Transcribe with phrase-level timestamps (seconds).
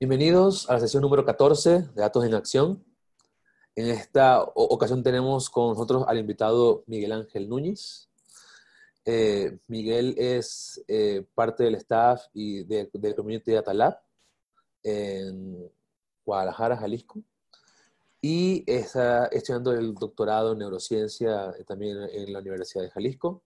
[0.00, 2.84] Bienvenidos a la sesión número 14 de Datos en Acción.
[3.74, 8.08] En esta ocasión tenemos con nosotros al invitado Miguel Ángel Núñez.
[9.04, 14.00] Eh, Miguel es eh, parte del staff y del Community Data Lab
[14.84, 15.68] en
[16.24, 17.20] Guadalajara, Jalisco.
[18.20, 23.42] Y está estudiando el doctorado en neurociencia también en la Universidad de Jalisco.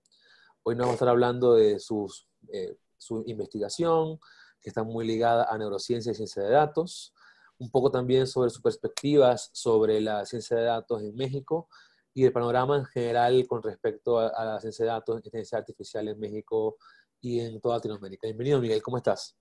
[0.64, 4.20] Hoy nos vamos a estar hablando de sus, eh, su investigación,
[4.62, 7.12] que está muy ligada a neurociencia y ciencia de datos,
[7.58, 11.68] un poco también sobre sus perspectivas sobre la ciencia de datos en México
[12.14, 16.18] y el panorama en general con respecto a, la ciencia de datos, inteligencia artificial en
[16.18, 16.76] México
[17.20, 18.26] y en toda Latinoamérica.
[18.26, 19.36] Bienvenido, Miguel, ¿cómo estás?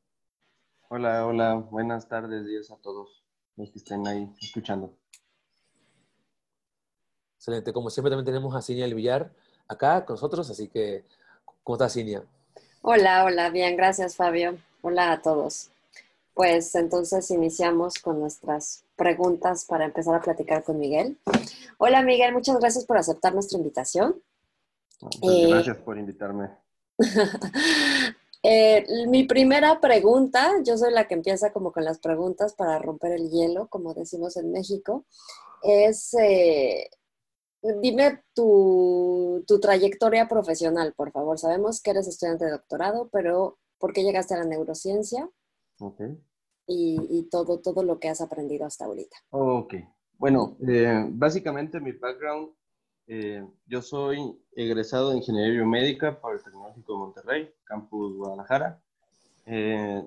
[0.90, 3.24] Hola, hola, buenas tardes, días a todos
[3.56, 4.98] los que estén ahí escuchando.
[7.38, 9.34] Excelente, como siempre también tenemos a Cinia Villar
[9.68, 11.06] acá con nosotros, así que,
[11.64, 12.24] ¿cómo estás, Cinia?
[12.82, 14.58] Hola, hola, bien, gracias, Fabio.
[14.84, 15.70] Hola a todos.
[16.34, 21.20] Pues entonces iniciamos con nuestras preguntas para empezar a platicar con Miguel.
[21.78, 24.22] Hola Miguel, muchas gracias por aceptar nuestra invitación.
[25.22, 26.50] Eh, gracias por invitarme.
[28.44, 33.12] Eh, mi primera pregunta, yo soy la que empieza como con las preguntas para romper
[33.12, 35.06] el hielo, como decimos en México,
[35.62, 36.90] es, eh,
[37.62, 41.38] dime tu, tu trayectoria profesional, por favor.
[41.38, 45.30] Sabemos que eres estudiante de doctorado, pero por qué llegaste a la neurociencia
[46.68, 49.18] y, todo, todo lo que has aprendido hasta ahorita.
[49.32, 49.74] Ok,
[50.18, 52.52] bueno, eh, básicamente mi background,
[53.08, 58.82] eh, yo soy egresado de Ingeniería Biomédica por el Tecnológico de Monterrey, Campus Guadalajara.
[59.48, 60.02] Eh,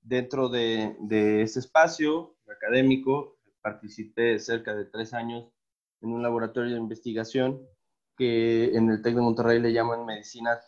[0.00, 5.52] dentro de, de ese espacio académico, participé cerca de tres años
[6.00, 7.64] en un laboratorio de investigación
[8.16, 10.58] que en el TEC de Monterrey le llaman medicina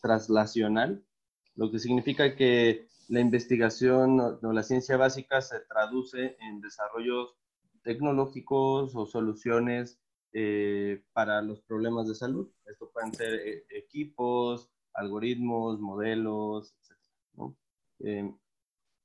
[0.00, 1.04] translacional,
[1.54, 7.34] lo que significa que la investigación o la ciencia básica se traduce en desarrollos
[7.82, 10.00] tecnológicos o soluciones
[10.32, 12.48] eh, para los problemas de salud.
[12.64, 17.52] Esto pueden ser eh, equipos, algoritmos, modelos, etc.
[18.00, 18.34] Eh,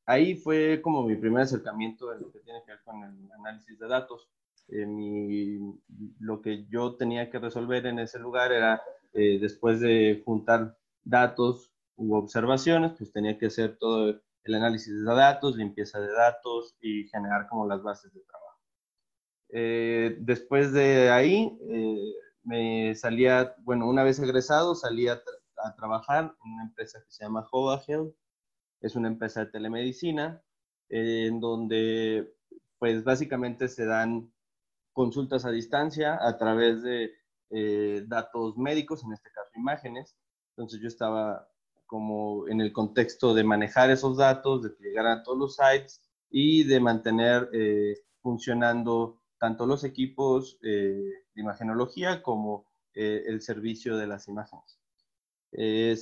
[0.05, 3.77] ahí fue como mi primer acercamiento en lo que tiene que ver con el análisis
[3.77, 4.29] de datos.
[6.19, 8.81] lo que yo tenía que resolver en ese lugar era,
[9.13, 15.57] después de juntar datos hubo observaciones, pues tenía que hacer todo el análisis de datos,
[15.57, 18.61] limpieza de datos y generar como las bases de trabajo.
[19.49, 22.13] Eh, después de ahí, eh,
[22.43, 25.21] me salía, bueno, una vez egresado, salía
[25.57, 28.15] a, trabajar en una empresa que se llama Hova Health.
[28.81, 30.41] Es una empresa de telemedicina
[30.89, 32.35] eh, en donde,
[32.79, 34.31] pues básicamente se dan
[34.93, 37.11] consultas a distancia a través de
[38.07, 40.15] datos médicos, en este caso imágenes.
[40.51, 41.49] Entonces yo estaba
[41.87, 46.63] como en el contexto de manejar esos datos, de llegar a todos los sites y
[46.65, 51.01] de mantener eh, funcionando tanto los equipos eh,
[51.33, 54.79] de imagenología como eh, el servicio de las imágenes.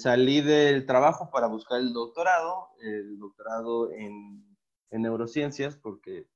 [0.01, 4.57] salí del trabajo para buscar el doctorado, el doctorado en,
[4.89, 6.27] en neurociencias, porque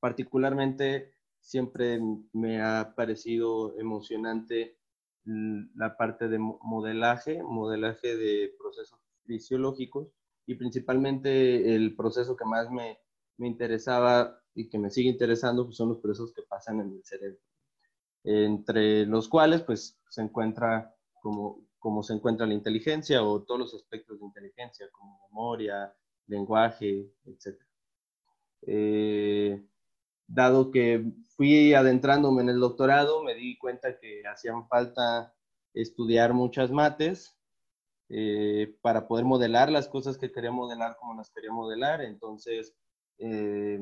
[0.00, 2.00] particularmente siempre
[2.32, 4.79] me ha parecido emocionante
[5.24, 10.08] la parte de modelaje, modelaje de procesos fisiológicos
[10.46, 12.98] y principalmente el proceso que más me,
[13.36, 17.04] me interesaba y que me sigue interesando pues son los procesos que pasan en el
[17.04, 17.40] cerebro,
[18.24, 23.74] entre los cuales pues se encuentra como, como se encuentra la inteligencia o todos los
[23.74, 25.94] aspectos de inteligencia como memoria,
[26.26, 27.60] lenguaje, etc.
[28.62, 29.66] Eh,
[30.30, 31.04] dado que
[31.36, 35.34] fui adentrándome en el doctorado, me di cuenta que hacían falta
[35.74, 37.36] estudiar muchas mates
[38.08, 42.00] eh, para poder modelar las cosas que quería modelar como las quería modelar.
[42.02, 42.76] Entonces,
[43.18, 43.80] eh,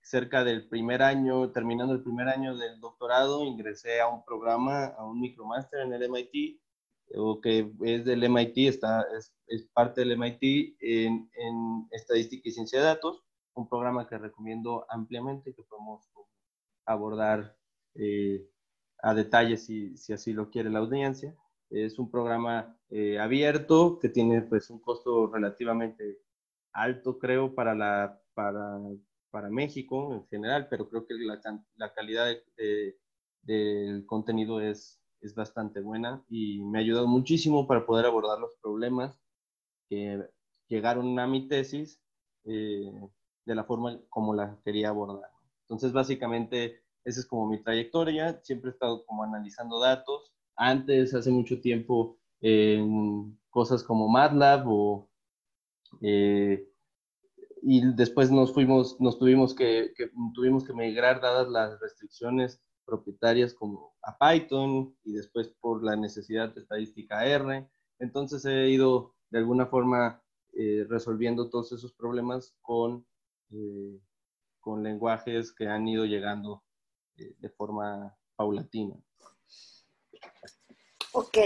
[0.00, 5.04] cerca del primer año, terminando el primer año del doctorado, ingresé a un programa, a
[5.04, 6.60] un micromaster en el MIT,
[7.16, 12.52] o que es del MIT, está, es, es parte del MIT en, en estadística y
[12.52, 13.24] ciencia de datos
[13.54, 16.08] un programa que recomiendo ampliamente que podemos
[16.86, 17.56] abordar
[17.94, 18.46] eh,
[18.98, 21.36] a detalle si, si, así lo quiere la audiencia.
[21.70, 26.18] Es un programa eh, abierto que tiene pues un costo relativamente
[26.72, 28.78] alto, creo, para, la, para,
[29.30, 31.40] para México en general, pero creo que la,
[31.76, 32.36] la calidad
[33.42, 38.54] del contenido es, es bastante buena y me ha ayudado muchísimo para poder abordar los
[38.62, 39.18] problemas
[39.88, 40.28] que
[40.68, 42.00] llegaron a mi tesis
[42.44, 42.92] eh,
[43.44, 45.30] de la forma como la quería abordar.
[45.62, 48.40] Entonces, básicamente, esa es como mi trayectoria.
[48.42, 50.32] Siempre he estado como analizando datos.
[50.56, 55.08] Antes, hace mucho tiempo, en cosas como MATLAB o...
[56.00, 56.68] Eh,
[57.66, 59.94] y después nos fuimos, nos tuvimos que,
[60.34, 66.54] tuvimos que migrar dadas las restricciones propietarias como a Python y después por la necesidad
[66.54, 67.66] de estadística R.
[67.98, 73.06] Entonces he ido de alguna forma eh, resolviendo todos esos problemas con,
[73.54, 74.00] eh,
[74.60, 76.64] con lenguajes que han ido llegando
[77.16, 78.96] eh, de forma paulatina.
[81.12, 81.38] Ok.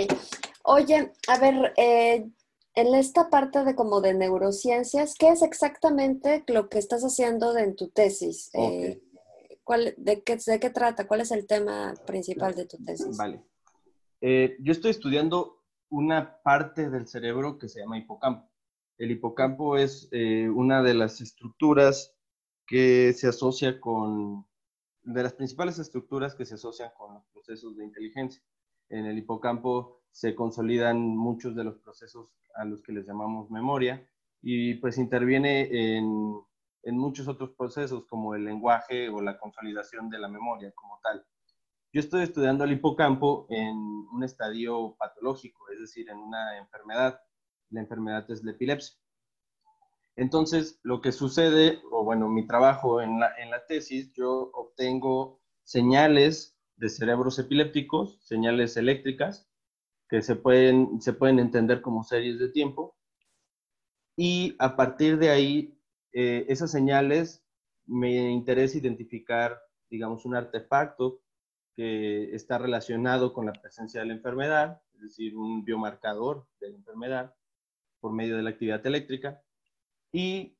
[0.64, 6.78] Oye, a ver, en esta parte de como de neurociencias, ¿qué es exactamente lo que
[6.78, 8.50] estás haciendo en tu tesis?
[8.52, 9.02] de,
[10.24, 11.06] qué, ¿De qué trata?
[11.06, 13.16] ¿Cuál es el tema principal de tu tesis?
[13.16, 13.42] Vale.
[14.20, 18.47] yo estoy estudiando una parte del cerebro que se llama hipocampo.
[18.98, 22.16] El hipocampo es eh, una de las estructuras
[22.66, 24.44] que se asocia con,
[25.02, 28.42] de las principales estructuras que se asocian con los procesos de inteligencia.
[28.88, 34.04] En el hipocampo se consolidan muchos de los procesos a los que les llamamos memoria
[34.42, 36.34] y pues interviene en,
[36.82, 41.24] en muchos otros procesos como el lenguaje o la consolidación de la memoria como tal.
[41.92, 47.20] Yo estoy estudiando el hipocampo en un estadio patológico, es decir, en una enfermedad
[47.70, 48.96] la enfermedad es la epilepsia.
[50.16, 55.40] Entonces, lo que sucede, o bueno, mi trabajo en la, en la tesis, yo obtengo
[55.62, 59.48] señales de cerebros epilépticos, señales eléctricas,
[60.08, 62.96] que se pueden, se pueden entender como series de tiempo,
[64.16, 65.80] y a partir de ahí,
[66.12, 67.44] eh, esas señales
[67.86, 71.20] me interesa identificar, digamos, un artefacto
[71.76, 76.76] que está relacionado con la presencia de la enfermedad, es decir, un biomarcador de la
[76.76, 77.34] enfermedad,
[78.00, 79.42] por medio de la actividad eléctrica.
[80.12, 80.56] Y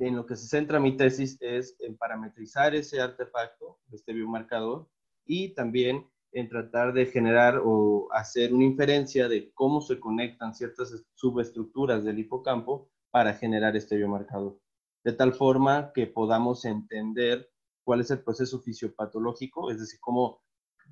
[0.00, 4.88] en lo que se centra mi tesis es en parametrizar ese artefacto, este biomarcador,
[5.24, 11.04] y también en tratar de generar o hacer una inferencia de cómo se conectan ciertas
[11.14, 14.58] subestructuras del hipocampo para generar este biomarcador.
[15.04, 17.50] De tal forma que podamos entender
[17.84, 20.42] cuál es el proceso fisiopatológico, es decir, cómo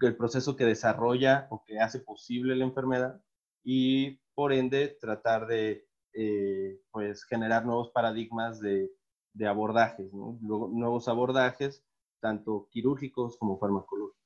[0.00, 3.22] el proceso que desarrolla o que hace posible la enfermedad
[3.64, 8.90] y por ende tratar de eh, pues generar nuevos paradigmas de,
[9.34, 11.84] de abordajes, nuevos abordajes,
[12.22, 14.16] tanto quirúrgicos como farmacológicos.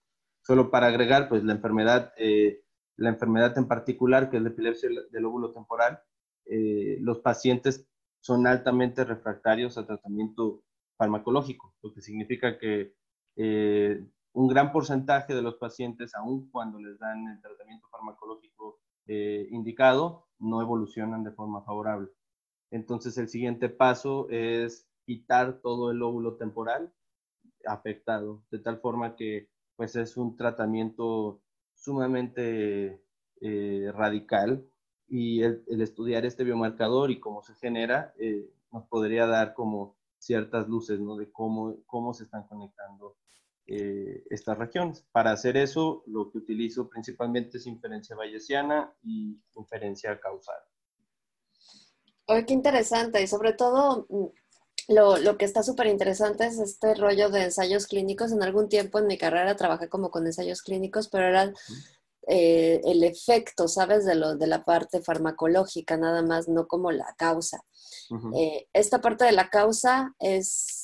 [0.40, 2.62] Solo para agregar, pues la enfermedad, eh,
[2.96, 6.00] la enfermedad en particular, que es la epilepsia del lóbulo temporal,
[6.44, 7.84] eh, los pacientes
[8.20, 10.62] son altamente refractarios a tratamiento
[10.96, 12.94] farmacológico, lo que significa que
[14.32, 20.26] un gran porcentaje de los pacientes, aun cuando les dan el tratamiento farmacológico eh, indicado
[20.38, 22.10] no evolucionan de forma favorable.
[22.70, 26.92] Entonces el siguiente paso es quitar todo el lóbulo temporal
[27.66, 31.40] afectado, de tal forma que pues es un tratamiento
[31.74, 33.02] sumamente
[33.40, 34.64] eh, radical
[35.08, 40.68] y el, estudiar este biomarcador y cómo se genera eh, nos podría dar como ciertas
[40.68, 41.16] luces ¿no?
[41.16, 43.16] de cómo, cómo se están conectando
[43.66, 45.04] eh, estas regiones.
[45.12, 50.58] Para hacer eso, lo que utilizo principalmente es inferencia bayesiana y inferencia causal.
[52.26, 53.22] Oye, qué interesante.
[53.22, 54.26] Y sobre todo, mm,
[54.88, 58.32] lo, lo que está súper interesante es este rollo de ensayos clínicos.
[58.32, 61.52] En algún tiempo en mi carrera trabajé como con ensayos clínicos, pero era
[62.26, 64.04] eh, el efecto, ¿sabes?
[64.04, 67.64] De, lo, de la parte farmacológica, nada más, no como la causa.
[68.34, 70.83] Eh, esta parte de la causa es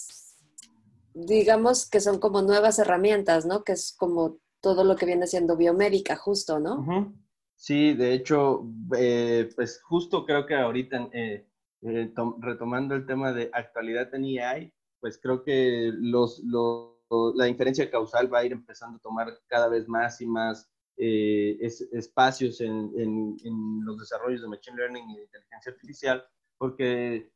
[1.15, 3.65] digamos que son como nuevas herramientas, ¿no?
[3.65, 7.15] Que es como todo lo que viene siendo biomédica, justo, ¿no?
[7.57, 11.47] Sí, de hecho, eh, pues justo creo que ahorita, eh,
[11.83, 16.43] eh, retomando el tema de actualidad en EI, pues creo que los,
[17.35, 22.61] la inferencia causal va a ir empezando a tomar cada vez más y más espacios
[22.61, 26.25] en, en, en, los desarrollos de Machine Learning y de inteligencia artificial,
[26.59, 27.31] porque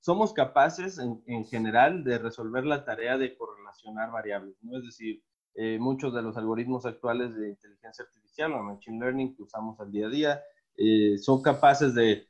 [0.00, 4.78] somos capaces en, general de resolver la tarea de correlacionar variables, ¿no?
[4.78, 5.22] Es decir,
[5.54, 9.90] eh, muchos de los algoritmos actuales de inteligencia artificial o machine learning que usamos al
[9.90, 10.42] día a día
[10.76, 12.28] eh, son capaces de,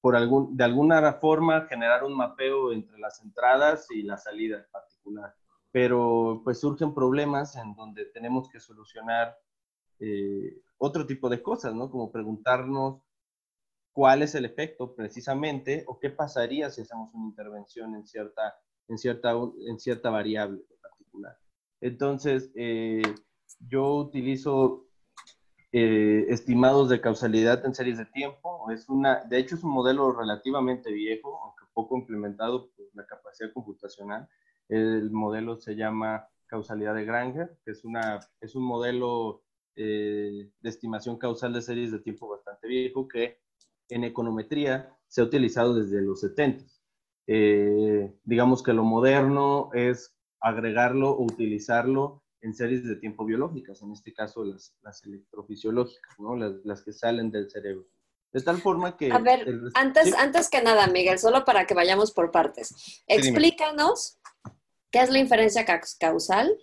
[0.00, 4.70] por algún, de alguna forma, generar un mapeo entre las entradas y la salida en
[4.70, 5.34] particular.
[5.70, 9.36] Pero pues surgen problemas en donde tenemos que solucionar
[10.00, 11.90] eh, otro tipo de cosas, ¿no?
[11.90, 13.02] Como preguntarnos
[13.98, 18.54] cuál es el efecto precisamente o qué pasaría si hacemos una intervención en cierta,
[18.86, 19.32] en cierta,
[19.66, 21.36] en cierta variable particular.
[21.80, 23.02] Entonces, eh,
[23.58, 24.86] yo utilizo
[25.72, 28.70] eh, estimados de causalidad en series de tiempo.
[28.70, 33.52] Es una, de hecho, es un modelo relativamente viejo, aunque poco implementado por la capacidad
[33.52, 34.28] computacional.
[34.68, 39.42] El modelo se llama causalidad de Granger, que es, una, es un modelo
[39.74, 43.47] eh, de estimación causal de series de tiempo bastante viejo que
[43.88, 46.64] en econometría se ha utilizado desde los 70.
[47.26, 53.92] Eh, digamos que lo moderno es agregarlo o utilizarlo en series de tiempo biológicas, en
[53.92, 56.36] este caso las, las electrofisiológicas, ¿no?
[56.36, 57.86] las, las, que salen del cerebro.
[58.32, 59.10] De tal forma que...
[59.10, 64.18] A ver, antes, antes que nada, Miguel, solo para que vayamos por partes, explícanos
[64.90, 65.64] qué es la inferencia
[65.98, 66.54] causal,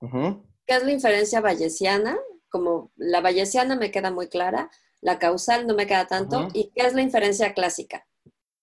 [0.00, 2.16] qué es la inferencia bayesiana,
[2.48, 6.86] como la bayesiana me queda muy clara, la causal no me queda tanto, y qué
[6.86, 8.06] es la inferencia clásica.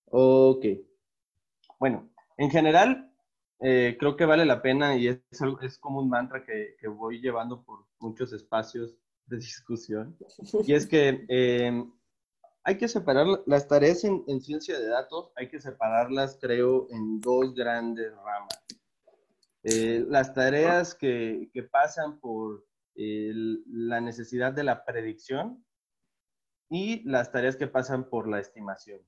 [0.06, 0.66] Ok.
[1.80, 3.12] Bueno, en general,
[3.60, 5.20] eh, creo que vale la pena y es,
[5.62, 10.16] es como un mantra que, que, voy llevando por muchos espacios de discusión.
[10.66, 11.84] Y es que eh,
[12.64, 17.20] hay que separar las tareas en, en, ciencia de datos, hay que separarlas, creo, en
[17.20, 18.64] dos grandes ramas.
[19.64, 22.66] Eh, las tareas que, que pasan por
[22.96, 25.64] la necesidad de la predicción
[26.70, 29.02] y las tareas que pasan por la estimación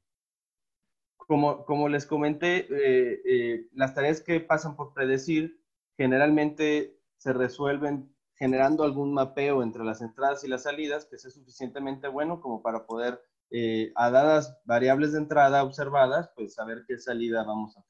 [1.30, 5.62] como, les comenté, eh, eh, las tareas que pasan por predecir
[5.96, 12.08] generalmente se resuelven generando algún mapeo entre las entradas y las salidas que sea suficientemente
[12.08, 17.44] bueno como para poder, eh, a dadas variables de entrada observadas, pues saber qué salida
[17.44, 17.84] vamos a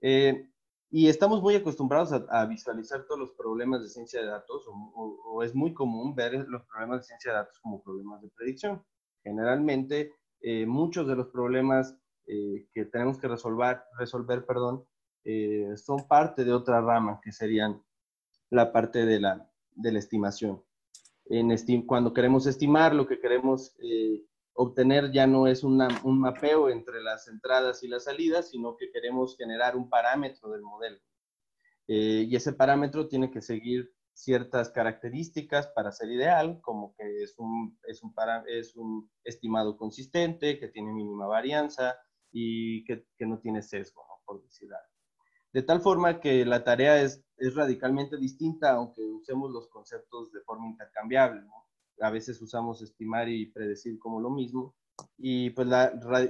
[0.00, 0.48] tener.
[0.90, 5.54] Y estamos muy acostumbrados a, visualizar todos los problemas de ciencia de datos, o, es
[5.54, 8.82] muy común ver los problemas de ciencia de datos como problemas de predicción.
[9.22, 10.14] Generalmente,
[10.66, 11.96] muchos de los problemas
[12.30, 14.84] eh, que tenemos que resolver, resolver perdón,
[15.24, 17.82] eh, son parte de otra rama, que serían
[18.50, 20.62] la parte de la, de la estimación.
[21.24, 21.50] En
[21.86, 24.26] cuando queremos estimar, lo que queremos eh,
[24.60, 25.78] obtener ya no es un
[26.18, 30.98] mapeo entre las entradas y las salidas, sino que queremos generar un parámetro del modelo.
[31.86, 37.78] y ese parámetro tiene que seguir ciertas características para ser ideal, como que es un,
[37.86, 38.02] es
[39.24, 41.96] estimado consistente, que tiene mínima varianza,
[42.32, 44.22] y que, no tiene sesgo, ¿no?
[44.26, 44.68] por decir.
[45.52, 47.24] De tal forma que la tarea es,
[47.54, 51.42] radicalmente distinta, aunque usemos los conceptos de forma intercambiable.
[52.00, 54.74] A veces usamos estimar y predecir como lo mismo,
[55.16, 55.68] y pues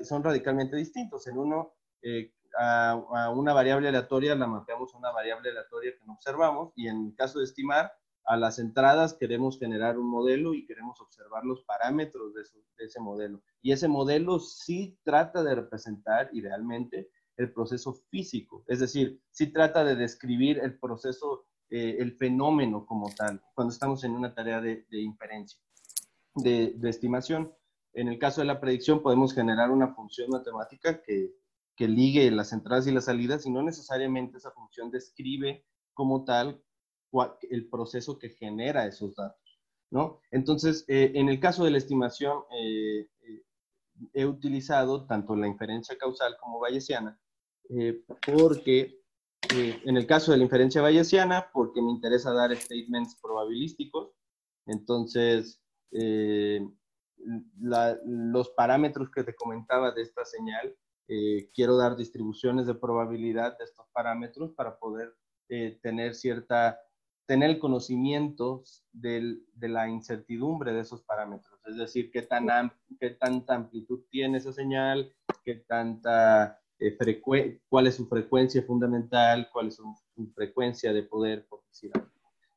[0.07, 1.27] son radicalmente distintos.
[1.27, 6.73] En uno, eh, a, una variable aleatoria la mapeamos una variable aleatoria que no observamos,
[6.77, 7.93] y en el caso de estimar,
[8.25, 12.43] a las entradas queremos generar un modelo y queremos observar los parámetros de,
[12.85, 13.41] ese modelo.
[13.63, 19.85] Y ese modelo sí trata de representar idealmente el proceso físico, es decir, sí trata
[19.85, 24.87] de describir el proceso, eh, el fenómeno como tal, cuando estamos en una tarea de,
[24.91, 25.61] inferencia,
[26.35, 27.53] de, estimación.
[27.93, 31.35] En el caso de la predicción podemos generar una función matemática que,
[31.77, 36.63] que ligue las entradas y las salidas y no necesariamente esa función describe como tal
[37.51, 39.61] el proceso que genera esos datos,
[39.91, 40.21] ¿no?
[40.31, 43.09] Entonces, eh, en el caso de la estimación, eh,
[44.15, 47.19] he utilizado tanto la inferencia causal como bayesiana,
[48.25, 48.99] porque
[49.50, 54.12] en el caso de la inferencia bayesiana, porque me interesa dar statements probabilísticos,
[54.66, 55.61] entonces,
[57.57, 60.76] los parámetros que te comentaba de esta señal,
[61.54, 65.14] quiero dar distribuciones de probabilidad de estos parámetros para poder
[65.83, 66.78] tener cierta
[67.28, 73.54] tener el conocimiento de la incertidumbre de esos parámetros, es decir, qué, tan qué tanta
[73.54, 75.14] amplitud tiene esa señal,
[75.45, 79.94] qué tanta eh, cuál es su frecuencia fundamental, cuál es su,
[80.35, 81.62] frecuencia de poder, por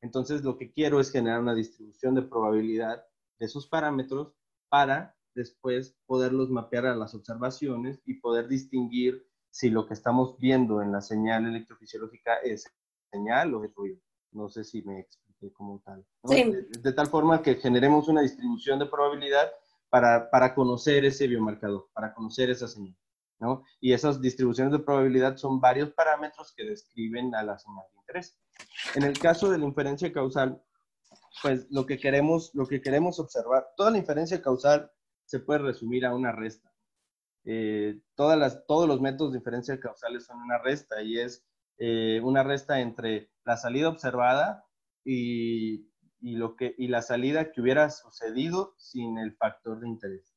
[0.02, 3.04] Entonces, lo que quiero es generar una distribución de probabilidad
[3.40, 4.34] de esos parámetros
[4.70, 10.82] para después poderlos mapear a las observaciones y poder distinguir si lo que estamos viendo
[10.82, 12.66] en la señal electrofisiológica es
[13.12, 14.00] señal o es ruido.
[14.32, 16.06] No sé si me expliqué como tal.
[16.24, 19.52] De, tal forma que generemos una distribución de probabilidad
[19.90, 22.96] para, para conocer ese biomarcador, para conocer esa señal.
[23.80, 28.38] Y esas distribuciones de probabilidad son varios parámetros que describen a la señal de interés.
[28.96, 30.62] En el caso de la inferencia causal,
[31.42, 34.92] pues lo que queremos, lo que queremos observar, toda la inferencia causal
[35.26, 36.72] se puede resumir a una resta.
[37.44, 41.44] Eh, todas las, todos los métodos de inferencia causales son una resta y es
[41.80, 44.64] eh, una resta entre la salida observada
[45.04, 50.36] y, lo que, y la salida que hubiera sucedido sin el factor de interés.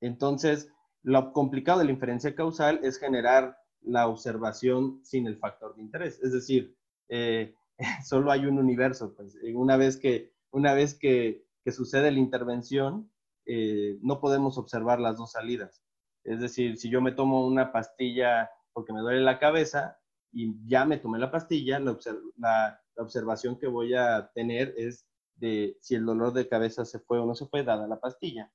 [0.00, 0.72] Entonces,
[1.06, 6.20] lo complicado de la inferencia causal es generar la observación sin el factor de interés.
[6.20, 6.76] Es decir,
[7.08, 7.54] eh,
[8.04, 9.14] solo hay un universo.
[9.14, 13.10] Pues, una vez que, una vez que, sucede la intervención,
[13.44, 15.80] eh, no podemos observar las dos salidas.
[16.24, 19.98] Es decir, si yo me tomo una pastilla porque me duele la cabeza,
[20.32, 21.96] y ya me tomé la pastilla, la,
[22.36, 27.20] la, observación que voy a tener es de si el dolor de cabeza se fue
[27.20, 28.52] o no se fue dada la pastilla.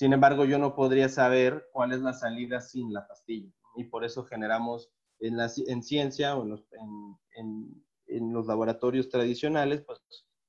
[0.00, 3.52] Sin embargo, yo no podría saber cuál es la salida sin la pastilla.
[3.76, 10.00] Y por eso generamos en, la, en ciencia o en los, laboratorios tradicionales, pues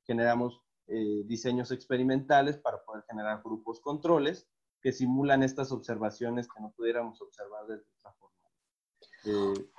[0.08, 4.48] generamos eh, diseños experimentales para poder generar grupos controles
[4.82, 8.38] que simulan estas observaciones que no pudiéramos observar de otra forma.
[9.26, 9.70] Eh,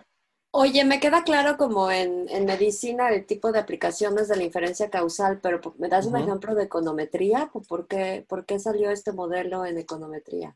[0.54, 5.40] Oye, me queda claro como en, medicina el tipo de aplicaciones de la inferencia causal,
[5.42, 7.50] pero ¿me das un ejemplo de econometría?
[7.68, 10.54] ¿Por qué, ¿Por qué salió este modelo en econometría?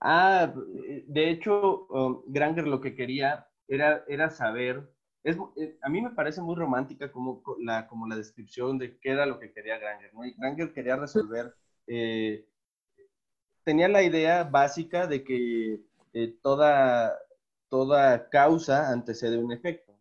[0.00, 0.52] Ah,
[1.06, 4.90] de hecho, um, Granger lo que quería era, era saber,
[5.22, 9.10] es, eh, a mí me parece muy romántica como la, como la descripción de qué
[9.10, 10.24] era lo que quería Granger, ¿no?
[10.24, 11.54] Y Granger quería resolver,
[11.86, 12.44] eh,
[13.62, 15.80] tenía la idea básica de que
[16.12, 17.16] eh, toda,
[17.68, 19.94] toda causa antecede un efecto.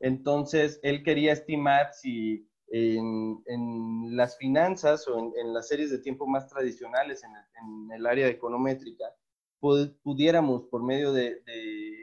[0.00, 6.48] Entonces, él quería estimar si en, las finanzas o en, las series de tiempo más
[6.48, 9.04] tradicionales en el, área econométrica,
[9.60, 11.42] pudiéramos, por medio de,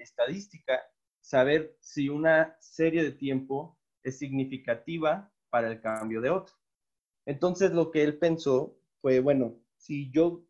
[0.01, 0.81] estadística,
[1.21, 6.55] saber si una serie de tiempo es significativa para el cambio de otra.
[7.25, 10.46] Entonces, lo que él pensó fue, bueno, si yo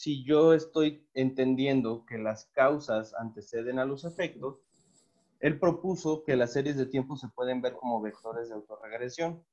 [0.00, 4.56] si yo estoy entendiendo que las causas anteceden a los efectos,
[5.40, 9.44] él propuso que las series de tiempo se pueden ver como vectores de autorregresión.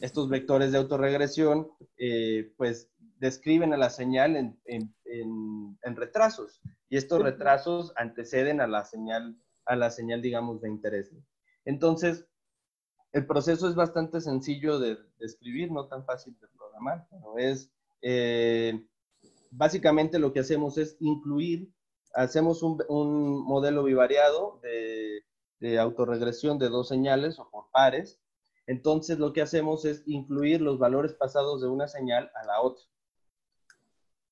[0.00, 2.88] Estos vectores de autorregresión, eh, pues,
[3.18, 6.60] describen a la señal en, en, retrasos.
[6.88, 11.10] Y estos retrasos anteceden a la señal, a la señal, digamos, de interés.
[11.64, 12.28] Entonces,
[13.10, 17.72] el proceso es bastante sencillo de, describir, no tan fácil de programar, pero es...
[18.02, 18.86] Eh,
[19.56, 21.72] básicamente lo que hacemos es incluir,
[22.14, 25.24] hacemos un, modelo bivariado de,
[25.60, 28.20] de autorregresión de dos señales o por pares.
[28.66, 32.84] Entonces lo que hacemos es incluir los valores pasados de una señal a la otra.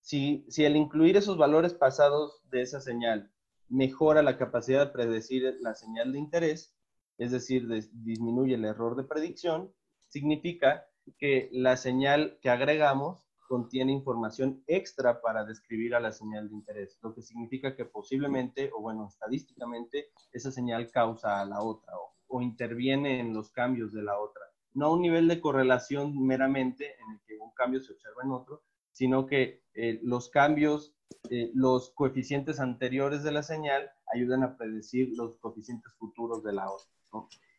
[0.00, 3.30] Si, si el incluir esos valores pasados de esa señal
[3.68, 6.74] mejora la capacidad de predecir la señal de interés,
[7.18, 9.72] es decir, disminuye el error de predicción,
[10.08, 10.86] significa
[11.18, 16.98] que la señal que agregamos contiene información extra para describir a la señal de interés,
[17.02, 21.92] lo que significa que posiblemente, o bueno, estadísticamente, esa señal causa a la otra
[22.28, 24.40] o, interviene en los cambios de la otra.
[24.72, 28.30] No a un nivel de correlación meramente en el que un cambio se observa en
[28.30, 30.94] otro, sino que eh, los cambios,
[31.28, 36.70] eh, los coeficientes anteriores de la señal ayudan a predecir los coeficientes futuros de la
[36.70, 36.90] otra.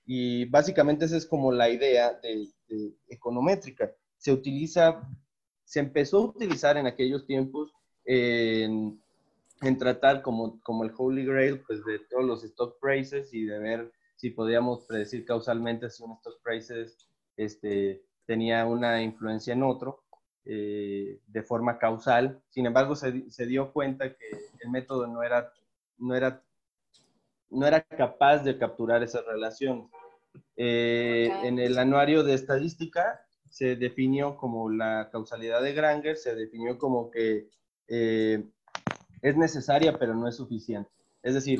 [0.07, 3.91] Y básicamente esa es como la idea de, de econométrica.
[4.17, 5.07] Se utiliza
[5.73, 7.73] se empezó a utilizar en aquellos tiempos
[8.05, 9.01] en,
[9.79, 13.91] tratar como, como el Holy Grail, pues de todos los stock prices y de ver
[14.15, 20.03] si podíamos predecir causalmente si un stock prices este, tenía una influencia en otro
[20.45, 22.39] eh, de forma causal.
[22.49, 24.27] Sin embargo, se, se, dio cuenta que
[24.59, 25.51] el método no era,
[25.97, 26.43] no era,
[27.49, 29.89] no era capaz de capturar esas relaciones.
[30.55, 33.22] Eh, en el anuario de estadística
[33.53, 37.51] se definió como la causalidad de Granger, se definió como que
[37.87, 38.49] eh,
[39.21, 40.89] es necesaria pero no es suficiente.
[41.21, 41.59] Es decir,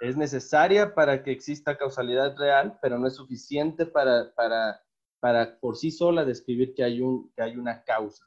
[0.00, 4.80] es necesaria para que exista causalidad real, pero no es suficiente para, para,
[5.18, 8.24] para por sí sola describir que hay, un, que hay una causa.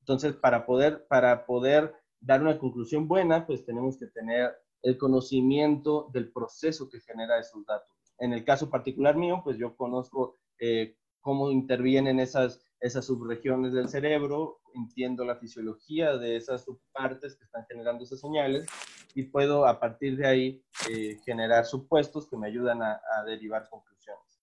[0.00, 6.10] Entonces, para poder, para poder dar una conclusión buena, pues tenemos que tener el conocimiento
[6.12, 7.88] del proceso que genera esos datos.
[8.18, 13.88] En el caso particular mío, pues yo conozco eh, cómo intervienen esas, esas subregiones del
[13.88, 18.66] cerebro, entiendo la fisiología de esas subpartes que están generando esas señales
[19.14, 24.38] y puedo a partir de ahí eh, generar supuestos que me ayudan a, derivar conclusiones.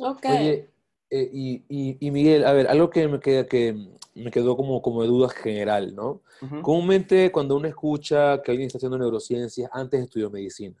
[0.00, 0.26] Ok.
[0.26, 0.70] Oye,
[1.10, 3.74] eh, y, y, Miguel, a ver, algo que me, queda, que
[4.14, 6.22] me quedó como, como de duda general, ¿no?
[6.62, 10.76] Comúnmente cuando uno escucha que alguien está haciendo neurociencias, antes estudió medicina.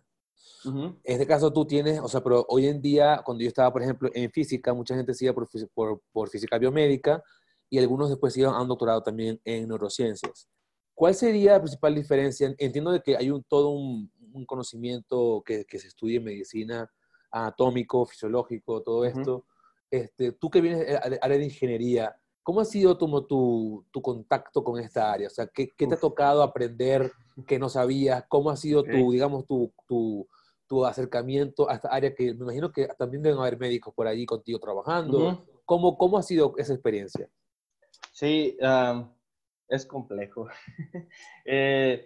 [0.66, 3.82] En este caso tú tienes, o sea, pero hoy en día, cuando yo estaba, por
[3.82, 7.22] ejemplo, en física, mucha gente sigue por, por, por física biomédica
[7.70, 10.48] y algunos después siguen a un doctorado también en neurociencias.
[10.94, 12.54] ¿Cuál sería la principal diferencia?
[12.58, 14.10] Entiendo de que hay un, todo un,
[14.46, 16.90] conocimiento que, que, se estudia en medicina
[17.30, 19.46] anatómico, fisiológico, todo esto.
[19.90, 24.62] este, tú que vienes del área de ingeniería, ¿cómo ha sido tu, tu, tu, contacto
[24.62, 25.26] con esta área?
[25.26, 27.12] O sea, ¿qué, qué te ha tocado aprender
[27.46, 28.24] que no sabías?
[28.28, 30.28] ¿Cómo ha sido tu, digamos, tu, tu,
[30.66, 34.26] tu acercamiento a esta área que me imagino que también deben haber médicos por allí
[34.26, 35.44] contigo trabajando.
[35.64, 37.28] ¿Cómo, ¿Cómo ha sido esa experiencia?
[38.12, 38.56] Sí,
[39.68, 40.48] es complejo.
[41.48, 42.04] Eh,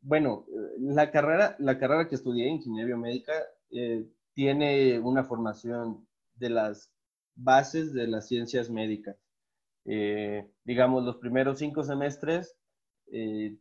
[0.00, 0.44] bueno,
[0.78, 3.32] la carrera, la carrera que estudié, ingeniería biomédica,
[3.70, 6.92] eh, tiene una formación de las
[7.36, 9.16] bases de las ciencias médicas.
[9.84, 12.56] Eh, digamos, los primeros cinco semestres,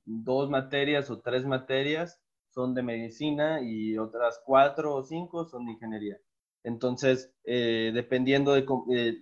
[0.05, 2.22] dos materias o tres materias
[2.53, 6.17] son de medicina y otras cuatro o cinco son de ingeniería.
[6.63, 8.65] Entonces, eh, dependiendo de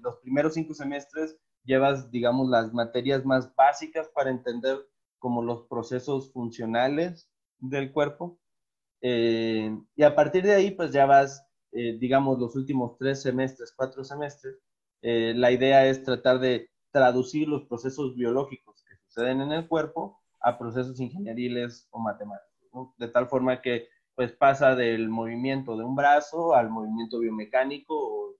[0.01, 4.77] los primeros cinco semestres, llevas, digamos, las materias más básicas para entender
[5.19, 8.37] como los procesos funcionales del cuerpo.
[9.01, 14.57] y a partir de ahí, pues ya vas, digamos, los últimos tres semestres, cuatro semestres,
[15.01, 20.57] la idea es tratar de traducir los procesos biológicos que suceden en el cuerpo a
[20.57, 22.50] procesos ingenieriles o matemáticos,
[22.97, 28.35] de tal forma que pues pasa del movimiento de un brazo al movimiento biomecánico o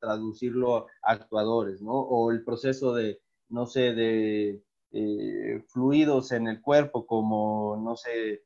[0.00, 1.92] traducirlo a actuadores, ¿no?
[1.92, 8.44] O el proceso de, no sé, de eh, fluidos en el cuerpo como, no sé,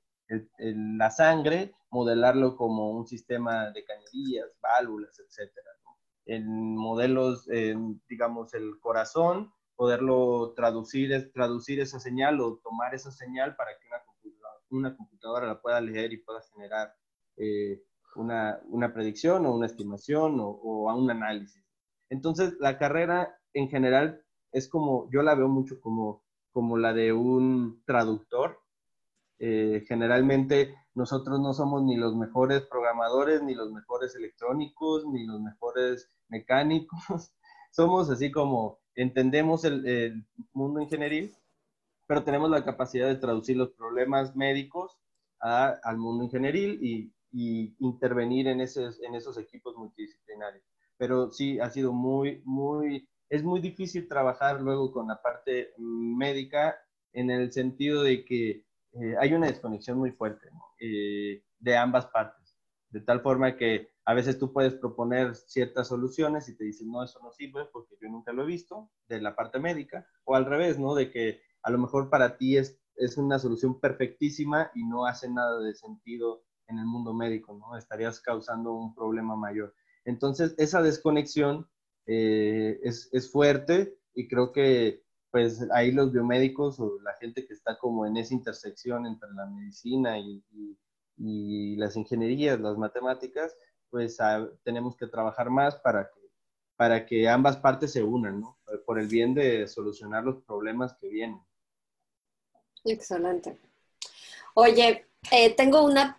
[0.59, 5.71] la sangre, modelarlo como un sistema de cañerías, válvulas, etcétera
[6.27, 7.49] en modelos,
[8.09, 14.03] digamos, el corazón, poderlo traducir, traducir esa señal o tomar esa señal para que una
[14.71, 16.95] una computadora la pueda leer y pueda generar
[17.37, 17.83] eh,
[18.17, 21.63] una, una, predicción o una estimación o, o, un análisis.
[22.09, 27.13] Entonces, la carrera en general es como, yo la veo mucho como, como la de
[27.13, 28.59] un traductor.
[29.39, 35.41] Eh, generalmente nosotros no somos ni los mejores programadores, ni los mejores electrónicos, ni los
[35.43, 36.99] mejores mecánicos,
[37.71, 41.35] somos así como entendemos el, mundo ingenieril,
[42.07, 44.99] pero tenemos la capacidad de traducir los problemas médicos
[45.41, 47.13] al mundo ingenieril y,
[47.79, 50.65] intervenir en esos, equipos multidisciplinarios.
[50.97, 56.77] Pero sí, ha sido muy, muy, es muy difícil trabajar luego con la parte médica
[57.13, 60.49] en el sentido de que eh, hay una desconexión muy fuerte
[60.81, 62.57] eh, de ambas partes,
[62.89, 67.03] de tal forma que a veces tú puedes proponer ciertas soluciones y te dicen, no,
[67.03, 70.47] eso no sirve porque yo nunca lo he visto, de la parte médica, o al
[70.47, 70.95] revés, ¿no?
[70.95, 75.29] De que a lo mejor para ti es, es una solución perfectísima y no hace
[75.29, 77.77] nada de sentido en el mundo médico, ¿no?
[77.77, 79.75] Estarías causando un problema mayor.
[80.05, 81.69] Entonces, esa desconexión
[82.07, 85.03] eh, es, es, fuerte y creo que
[85.33, 89.47] pues ahí los biomédicos o la gente que está como en esa intersección entre la
[89.47, 90.45] medicina y,
[91.17, 93.57] y, las ingenierías, las matemáticas,
[93.91, 94.19] pues
[94.63, 96.21] tenemos que trabajar más para que,
[96.77, 98.57] para que ambas partes se unan, ¿no?
[98.87, 101.41] Por el bien de solucionar los problemas que vienen.
[102.87, 103.59] Excelente.
[104.55, 106.19] Oye, eh, tengo una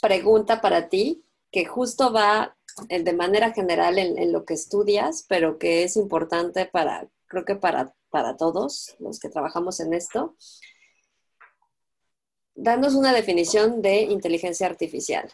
[0.00, 2.56] pregunta para ti que justo va
[2.88, 7.56] eh, de manera general en, lo que estudias, pero que es importante para, creo que
[7.56, 10.36] para, para todos los que trabajamos en esto.
[12.54, 15.30] Danos una definición de inteligencia artificial.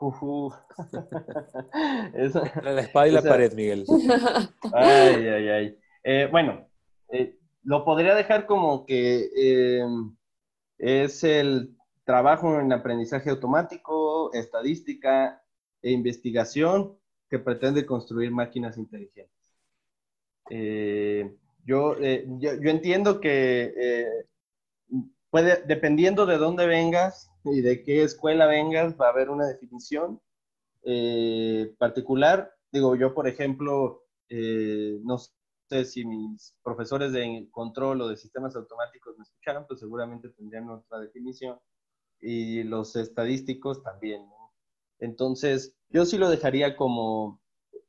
[2.62, 3.84] la espada y la pared, Miguel.
[4.72, 5.78] Ay, ay, ay.
[6.02, 6.66] Eh, bueno,
[7.10, 9.84] eh, lo podría dejar como que eh,
[10.78, 15.42] es el trabajo en aprendizaje automático, estadística
[15.82, 19.30] e investigación que pretende construir máquinas inteligentes.
[21.64, 24.24] Yo, yo, yo, entiendo que
[25.30, 30.20] puede, dependiendo de dónde vengas, y de qué escuela vengas, va a haber una definición
[30.82, 32.54] eh, particular.
[32.72, 35.32] Digo, yo, por ejemplo, eh, no sé
[35.84, 40.98] si mis profesores de control o de sistemas automáticos me escucharan, pues seguramente tendrían otra
[40.98, 41.58] definición.
[42.20, 44.22] Y los estadísticos también,
[44.98, 47.40] Entonces, yo sí lo dejaría como,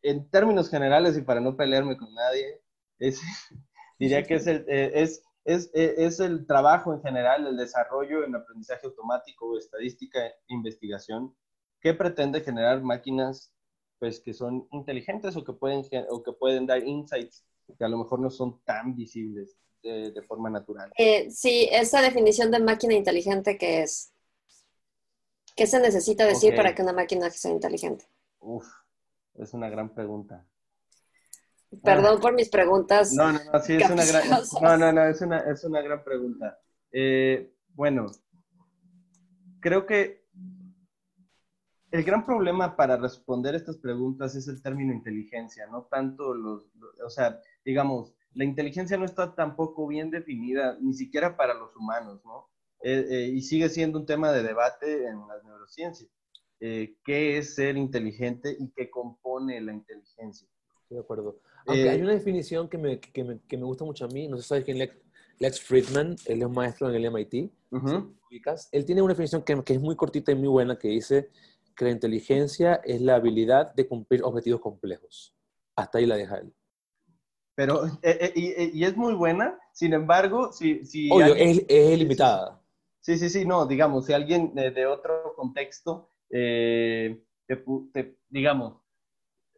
[0.01, 2.61] en términos generales y para no pelearme con nadie,
[3.99, 8.23] diría que es, el, eh, es es, e, es, el trabajo en general, el desarrollo
[8.23, 11.35] en aprendizaje automático, estadística e investigación,
[11.81, 13.51] que pretende generar máquinas
[13.99, 17.45] pues, que son inteligentes o que, pueden, o que pueden dar insights
[17.77, 20.91] que a lo mejor no son tan visibles de, forma natural.
[20.97, 24.13] Eh, sí, esa definición de máquina inteligente, ¿qué es?
[25.55, 28.05] ¿Qué se necesita decir para que una máquina sea inteligente?
[28.39, 28.67] Uf,
[29.35, 30.45] es una gran pregunta.
[31.83, 33.13] Perdón por mis preguntas.
[33.13, 36.03] No, no, no, sí, es una gran, no, no, no, es una, es una gran
[36.03, 36.59] pregunta.
[36.91, 38.07] Eh, bueno,
[39.61, 40.25] creo que
[41.91, 46.63] el gran problema para responder estas preguntas es el término inteligencia, no tanto los,
[47.05, 52.21] o sea, digamos, la inteligencia no está tampoco bien definida, ni siquiera para los humanos,
[52.25, 52.49] ¿no?
[52.83, 56.09] Eh, eh, y sigue siendo un tema de debate en las neurociencias.
[56.59, 60.47] ¿Qué es ser inteligente y qué compone la inteligencia?
[60.83, 61.39] Estoy de acuerdo.
[61.65, 64.27] Aunque hay eh, una definición que me, que, me, que me, gusta mucho a mí,
[64.27, 64.91] no sé si sabes quién es
[65.39, 67.51] Lex Friedman, él es maestro en el MIT.
[68.71, 71.29] Él tiene una definición que, que, es muy cortita y muy buena que dice
[71.75, 75.35] que la inteligencia es la habilidad de cumplir objetivos complejos.
[75.75, 76.53] Hasta ahí la deja él.
[77.61, 80.83] Pero, eh, eh, y, es muy buena, sin embargo, si...
[80.83, 82.59] si es, es, limitada.
[83.01, 87.21] Sí, sí, sí, no, digamos, si alguien de, otro contexto, te,
[88.29, 88.81] digamos,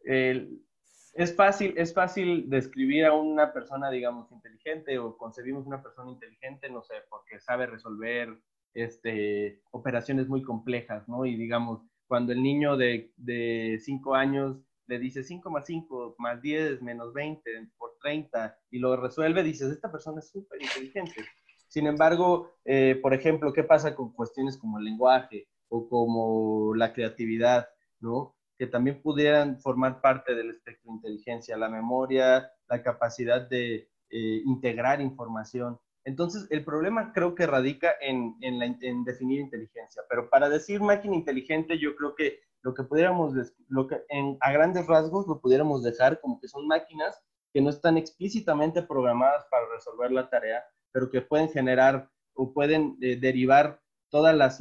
[0.04, 6.68] es fácil, es fácil describir a una persona, digamos, inteligente o concebimos una persona inteligente,
[6.68, 8.38] no sé, porque sabe resolver
[8.74, 11.24] este, operaciones muy complejas, ¿no?
[11.24, 16.40] Y digamos, cuando el niño de, de 5 años le dice 5 más 5 más
[16.42, 21.24] 10 menos 20 por 30 y lo resuelve, dices, esta persona es súper inteligente.
[21.68, 26.92] Sin embargo, eh, por ejemplo, ¿qué pasa con cuestiones como el lenguaje o como la
[26.92, 27.68] creatividad,
[28.00, 28.36] ¿no?
[28.56, 34.42] Que también pudieran formar parte del espectro de inteligencia, la memoria, la capacidad de eh,
[34.44, 35.80] integrar información.
[36.04, 41.78] Entonces, el problema creo que radica en, en, definir inteligencia, pero para decir máquina inteligente,
[41.78, 43.34] yo creo que lo que pudiéramos,
[43.68, 44.02] lo que
[44.40, 47.22] a grandes rasgos lo pudiéramos dejar como que son máquinas
[47.52, 52.96] que no están explícitamente programadas para resolver la tarea, pero que pueden generar o pueden
[53.02, 54.52] eh, derivar toda la,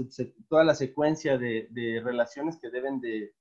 [0.49, 3.33] toda la secuencia de, relaciones que deben de,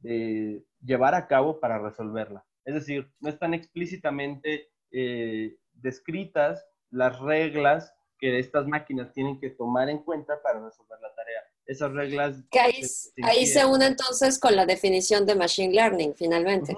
[0.00, 2.44] de, llevar a cabo para resolverla.
[2.64, 9.88] Es decir, no están explícitamente eh, descritas las reglas que estas máquinas tienen que tomar
[9.88, 11.40] en cuenta para resolver la tarea.
[11.66, 12.42] Esas reglas...
[12.50, 16.74] Que ahí, se, une entonces con la definición de Machine Learning, finalmente.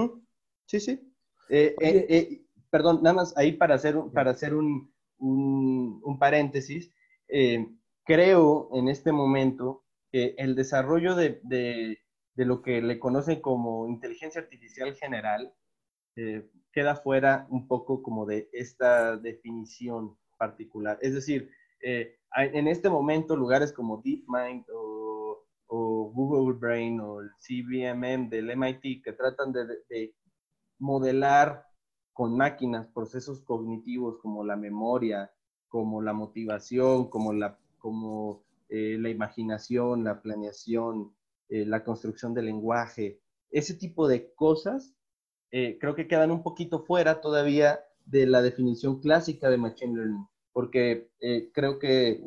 [0.67, 1.13] Sí, sí.
[1.49, 6.91] Eh, eh, eh, perdón, nada más ahí para hacer, para hacer un, un, paréntesis.
[8.05, 11.99] creo en este momento que el desarrollo de, de,
[12.35, 15.53] de, lo que le conocen como inteligencia artificial general
[16.73, 20.99] queda fuera un poco como de esta definición particular.
[21.03, 21.51] Es decir,
[21.89, 29.05] eh, en este momento lugares como DeepMind o, Google Brain o el CBMM del MIT
[29.05, 30.15] que tratan de,
[30.79, 31.65] modelar
[32.13, 35.31] con máquinas procesos cognitivos como la memoria,
[35.69, 37.59] como la motivación, como la,
[38.71, 41.15] eh, imaginación, la planeación,
[41.49, 43.21] eh, la construcción del lenguaje,
[43.51, 44.93] ese tipo de cosas
[45.51, 51.11] creo que quedan un poquito fuera todavía de la definición clásica de Machine Learning, porque
[51.21, 52.25] eh, creo que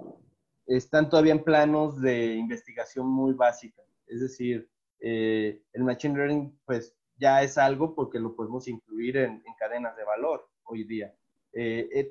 [0.68, 3.82] están todavía en planos de investigación muy básica.
[4.06, 9.42] Es decir, eh, el Machine Learning pues ya es algo porque lo podemos incluir en,
[9.58, 11.12] cadenas de valor hoy día.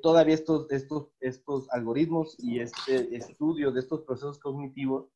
[0.02, 5.12] todavía estos, estos, estos algoritmos y este estudio de estos procesos cognitivos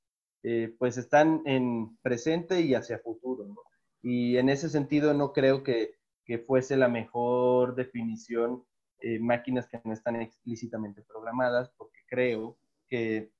[0.78, 3.44] pues están en presente y hacia futuro.
[3.48, 3.56] ¿no?
[4.02, 8.62] Y en ese sentido no creo que, que fuese la mejor definición
[9.02, 12.56] eh, máquinas que no están explícitamente programadas, porque creo
[12.88, 13.32] que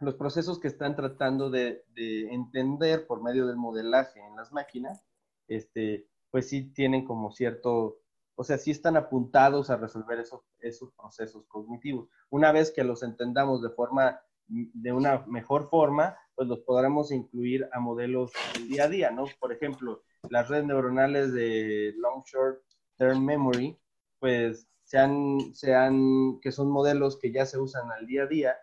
[0.00, 5.04] los procesos que están tratando de, de, entender por medio del modelaje en las máquinas,
[5.48, 8.00] este, pues sí tienen como cierto,
[8.34, 12.08] o sea, sí están apuntados a resolver esos, esos procesos cognitivos.
[12.28, 17.68] Una vez que los entendamos de forma, de una mejor forma, pues los podremos incluir
[17.72, 19.24] a modelos del día a día, ¿no?
[19.38, 22.60] Por ejemplo, las redes neuronales de Long Short
[22.96, 23.78] Term Memory,
[24.18, 28.56] pues sean, sean, que son modelos que ya se usan al día a día,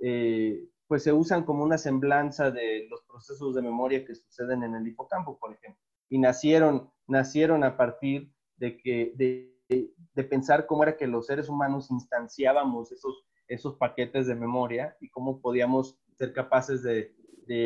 [0.00, 4.74] eh, pues se usan como una semblanza de los procesos de memoria que suceden en
[4.74, 5.80] el hipocampo, por ejemplo.
[6.08, 11.48] Y nacieron, nacieron a partir de, que, de, de pensar cómo era que los seres
[11.48, 17.14] humanos instanciábamos esos, esos paquetes de memoria y cómo podíamos ser capaces de,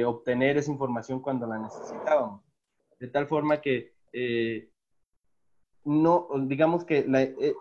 [0.06, 2.42] obtener esa información cuando la necesitábamos.
[2.98, 4.70] De tal forma que eh,
[5.84, 7.54] no, digamos que eh,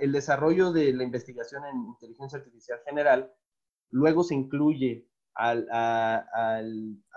[0.00, 3.32] el desarrollo de la investigación en inteligencia artificial general
[3.90, 6.62] luego se incluye a,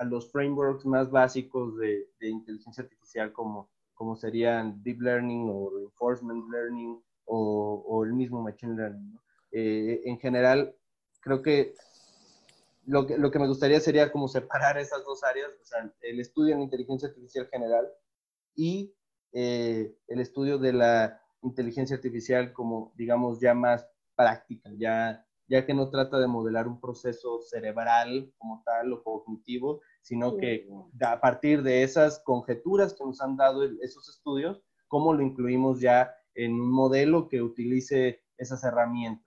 [0.06, 7.02] los frameworks más básicos de, inteligencia artificial como, como serían deep learning o reinforcement learning
[7.26, 9.20] o, el mismo machine learning.
[9.52, 10.76] Eh, en general,
[11.22, 11.74] creo que
[12.86, 16.20] lo que, lo que me gustaría sería como separar esas dos áreas, o sea, el
[16.20, 17.88] estudio en inteligencia artificial general
[18.56, 18.94] y
[19.34, 25.74] eh, el estudio de la inteligencia artificial como, digamos, ya más práctica, ya, ya que
[25.74, 30.67] no trata de modelar un proceso cerebral como tal o cognitivo, sino que
[31.00, 36.13] a partir de esas conjeturas que nos han dado esos estudios, cómo lo incluimos ya
[36.36, 39.26] en un modelo que utilice esas herramientas.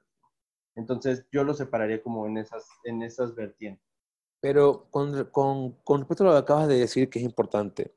[0.76, 3.84] Entonces yo lo separaría como en esas, en esas vertientes.
[4.40, 7.94] Pero con, con, con respecto a lo que acabas de decir, que es importante,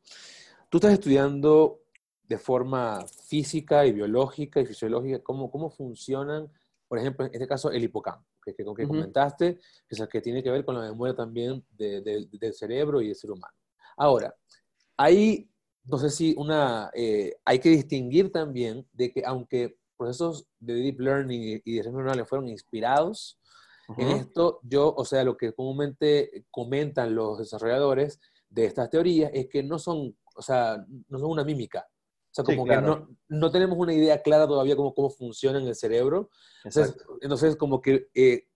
[0.70, 1.82] tú estás estudiando
[2.28, 6.52] de forma física y biológica y fisiológica cómo, cómo funcionan,
[6.88, 10.52] por ejemplo, en este caso, el hipocampo, que, que, que comentaste, que, que tiene que
[10.52, 13.54] ver con la memoria también de, del cerebro y del ser humano.
[13.98, 14.36] Ahora,
[14.96, 15.50] hay
[15.88, 21.00] no sé si una, eh, hay que distinguir también de que aunque procesos de deep
[21.00, 23.40] learning y de redes neuronales fueron inspirados
[23.98, 29.48] en esto, yo, o sea, lo que comúnmente comentan los desarrolladores de estas teorías es
[29.48, 31.88] que no son, o sea, no son una mímica.
[32.30, 35.68] O sea, como que no, no, tenemos una idea clara todavía cómo, cómo funciona en
[35.68, 36.30] el cerebro.
[36.64, 38.48] Entonces, entonces, como que eh,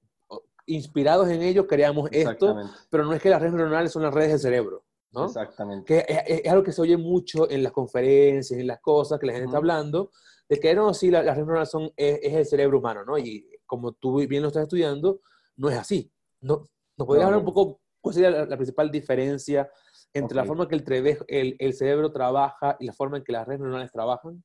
[0.66, 2.56] inspirados en ello creamos esto,
[2.90, 4.84] pero no es que las redes neuronales son las redes del cerebro.
[5.12, 5.26] ¿no?
[5.26, 6.06] Exactamente.
[6.06, 9.34] Que es, algo que se oye mucho en las conferencias, en las cosas que la
[9.34, 10.12] gente está hablando,
[10.48, 13.18] de que no, sí, las redes neuronales son, es, el cerebro humano, ¿no?
[13.18, 15.22] Y como tú bien lo estás estudiando,
[15.58, 16.12] no es así.
[16.42, 19.70] ¿No, ¿Nos podrías hablar un poco cuál sería la, principal diferencia
[20.14, 20.84] entre la forma que el,
[21.28, 24.44] el, el, cerebro trabaja y la forma en que las redes neuronales trabajan?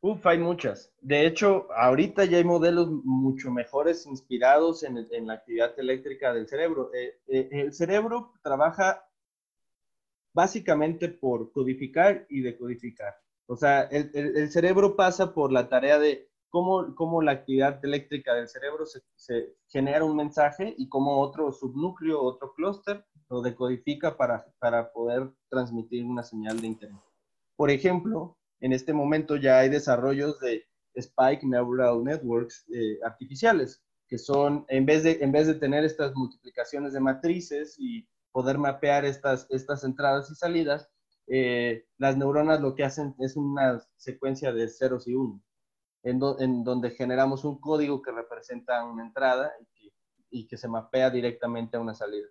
[0.00, 0.92] Uf, hay muchas.
[1.00, 6.46] De hecho, ahorita ya hay modelos mucho mejores inspirados en, en la actividad eléctrica del
[6.46, 6.92] cerebro.
[6.94, 9.08] Eh, eh, el cerebro trabaja
[10.32, 13.16] básicamente por codificar y decodificar.
[13.46, 16.28] O sea, el, el, cerebro pasa por la tarea de
[16.94, 18.84] cómo, la actividad eléctrica del cerebro
[19.68, 26.22] genera un mensaje y cómo otro subnúcleo, otro clúster, lo decodifica para, poder transmitir una
[26.22, 27.02] señal de internet.
[27.56, 30.64] Por ejemplo, en este momento ya hay desarrollos de
[30.94, 37.76] Spike Neural Networks eh, artificiales, que son, en vez, de, tener estas multiplicaciones de matrices
[37.78, 40.88] y poder mapear estas, estas entradas y salidas,
[41.28, 45.42] eh, las neuronas lo que hacen es una secuencia de ceros y unos,
[46.06, 49.94] en, en donde generamos un código que representa una entrada y que,
[50.30, 52.28] y que se mapea directamente a una salida.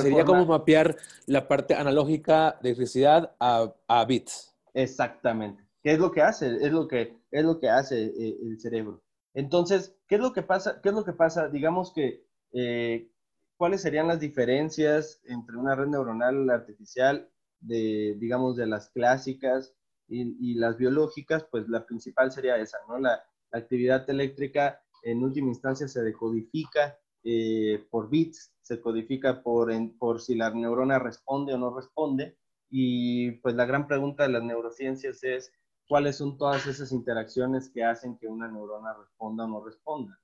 [0.00, 4.54] sería como mapear la parte analógica de electricidad a, a, bits.
[4.74, 5.64] Exactamente.
[5.82, 6.54] ¿Qué es lo que hace?
[6.56, 9.02] Es lo que, es lo que hace eh, el cerebro.
[9.32, 10.80] Entonces, ¿qué es lo que pasa?
[10.82, 11.48] ¿Qué es lo que pasa?
[11.48, 13.10] Digamos que eh,
[13.56, 19.74] ¿cuáles serían las diferencias entre una red neuronal artificial de, digamos, de las clásicas
[20.08, 21.46] y, las biológicas?
[21.50, 22.98] Pues la principal sería esa, ¿no?
[22.98, 30.20] La, actividad eléctrica en última instancia se decodifica eh, por bits, se codifica por, por
[30.20, 32.36] si la neurona responde o no responde.
[32.68, 35.52] Y pues la gran pregunta de las neurociencias es,
[35.88, 40.18] ¿cuáles son todas esas interacciones que hacen que una neurona responda o no responda?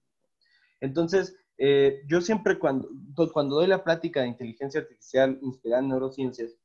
[0.81, 2.89] Entonces, eh, yo siempre cuando,
[3.33, 6.57] cuando doy la plática de inteligencia artificial inspirada en neurociencias,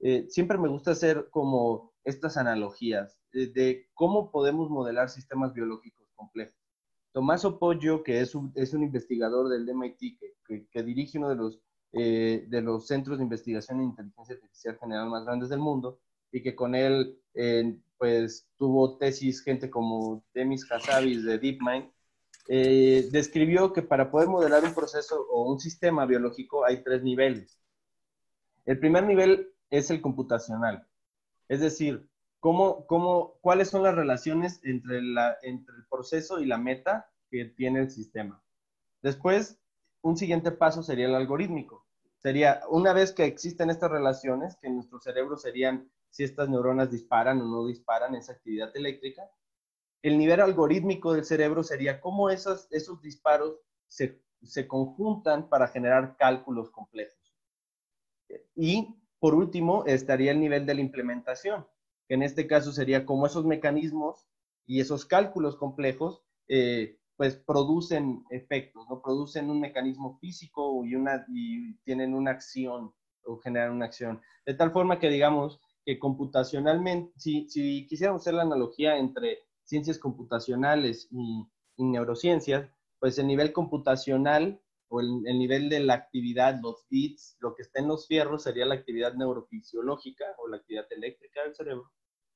[0.00, 6.56] eh, siempre me gusta hacer como estas analogías de, cómo podemos modelar sistemas biológicos complejos.
[7.12, 11.36] Tomás Opollo, que es un, es un investigador del MIT, que, que, dirige uno de
[11.36, 11.60] los,
[11.92, 16.00] eh, de los centros de investigación en inteligencia artificial general más grandes del mundo,
[16.32, 17.18] y que con él,
[17.98, 21.90] pues, tuvo tesis gente como Demis Hassabis de DeepMind,
[22.48, 27.58] eh, describió que para poder modelar un proceso o un sistema biológico hay tres niveles.
[28.64, 30.87] El primer nivel es el computacional,
[31.48, 32.08] es decir,
[32.40, 37.46] cómo, cómo, cuáles son las relaciones entre, la, entre el proceso y la meta que
[37.46, 38.42] tiene el sistema.
[39.02, 39.58] Después,
[40.02, 41.86] un siguiente paso sería el algorítmico.
[42.18, 46.90] Sería, una vez que existen estas relaciones, que en nuestro cerebro serían si estas neuronas
[46.90, 49.30] disparan o no disparan esa actividad eléctrica,
[50.02, 53.56] el nivel algorítmico del cerebro sería cómo esos, esos disparos
[53.86, 57.18] se, se conjuntan para generar cálculos complejos.
[58.54, 61.66] Y por último, estaría el nivel de la implementación,
[62.06, 64.26] que en este caso sería cómo esos mecanismos
[64.66, 69.02] y esos cálculos complejos eh, pues producen efectos, ¿no?
[69.02, 70.94] Producen un mecanismo físico y,
[71.28, 74.20] y tienen una acción o generan una acción.
[74.46, 79.98] De tal forma que digamos que computacionalmente, si, si quisiéramos hacer la analogía entre ciencias
[79.98, 87.36] computacionales y, neurociencias, pues el nivel computacional o el, nivel de la actividad, los bits,
[87.40, 91.54] lo que está en los fierros sería la actividad neurofisiológica o la actividad eléctrica del
[91.54, 91.90] cerebro.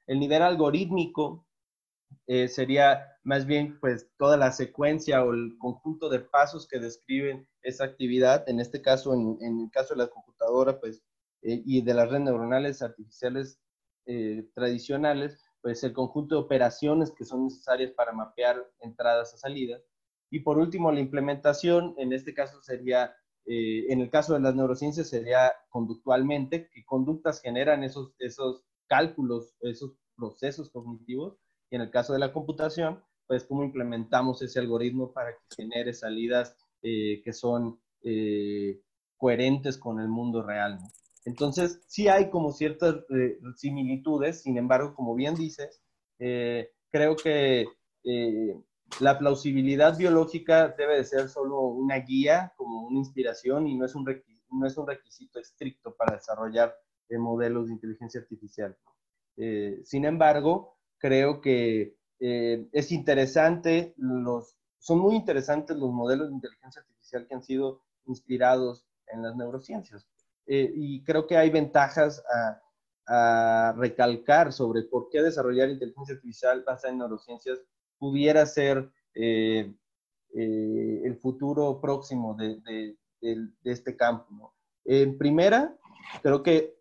[0.06, 1.46] El nivel algorítmico
[2.26, 7.48] eh, sería más bien pues toda la secuencia o el conjunto de pasos que describen
[7.62, 11.02] esa actividad, en este caso, en, el caso de la computadora pues,
[11.42, 13.58] eh, y de las redes neuronales artificiales
[14.06, 19.82] eh, tradicionales, pues el conjunto de operaciones que son necesarias para mapear entradas a salidas.
[20.32, 23.14] Y por último, la implementación, en este caso sería,
[23.44, 29.54] eh, en el caso de las neurociencias, sería conductualmente, qué conductas generan esos, esos cálculos,
[29.60, 31.36] esos procesos cognitivos.
[31.70, 35.92] Y en el caso de la computación, pues cómo implementamos ese algoritmo para que genere
[35.92, 38.80] salidas eh, que son eh,
[39.18, 40.78] coherentes con el mundo real.
[41.26, 45.82] Entonces, sí hay como ciertas eh, similitudes, sin embargo, como bien dices,
[46.18, 47.66] eh, creo que
[48.04, 48.56] eh,
[49.00, 53.94] la plausibilidad biológica debe de ser solo una guía, como una inspiración y no es
[53.94, 54.04] un,
[54.50, 56.74] no es un requisito estricto para desarrollar
[57.18, 58.76] modelos de inteligencia artificial.
[59.84, 67.26] sin embargo, creo que es interesante, los, son muy interesantes los modelos de inteligencia artificial
[67.26, 70.06] que han sido inspirados en las neurociencias.
[70.46, 72.22] y creo que hay ventajas
[73.06, 77.58] a recalcar sobre por qué desarrollar inteligencia artificial basada en neurociencias
[78.02, 79.72] pudiera ser eh,
[80.34, 82.96] eh, el futuro próximo de,
[83.62, 84.56] este campo.
[84.84, 85.78] En primera,
[86.20, 86.74] creo que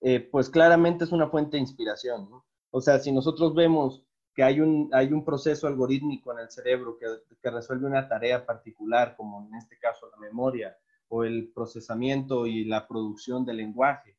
[0.00, 2.30] eh, pues claramente es una fuente de inspiración.
[2.70, 4.02] O sea, si nosotros vemos
[4.34, 7.06] que hay un, hay un proceso algorítmico en el cerebro que,
[7.42, 10.74] que resuelve una tarea particular, como en este caso la memoria
[11.08, 14.16] o el procesamiento y la producción del lenguaje,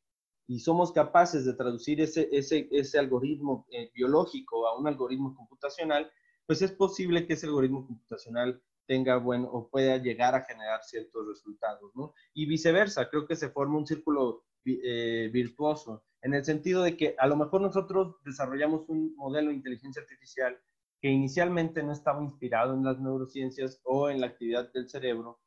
[0.50, 6.10] y somos capaces de traducir ese, ese, ese algoritmo eh, biológico a un algoritmo computacional,
[6.50, 11.24] pues es posible que ese algoritmo computacional tenga bueno o pueda llegar a generar ciertos
[11.28, 12.12] resultados, ¿no?
[12.34, 17.14] Y viceversa, creo que se forma un círculo eh, virtuoso, en el sentido de que
[17.18, 20.58] a lo mejor nosotros desarrollamos un modelo de inteligencia artificial
[21.00, 25.38] que inicialmente no estaba inspirado en las neurociencias o en la actividad del cerebro,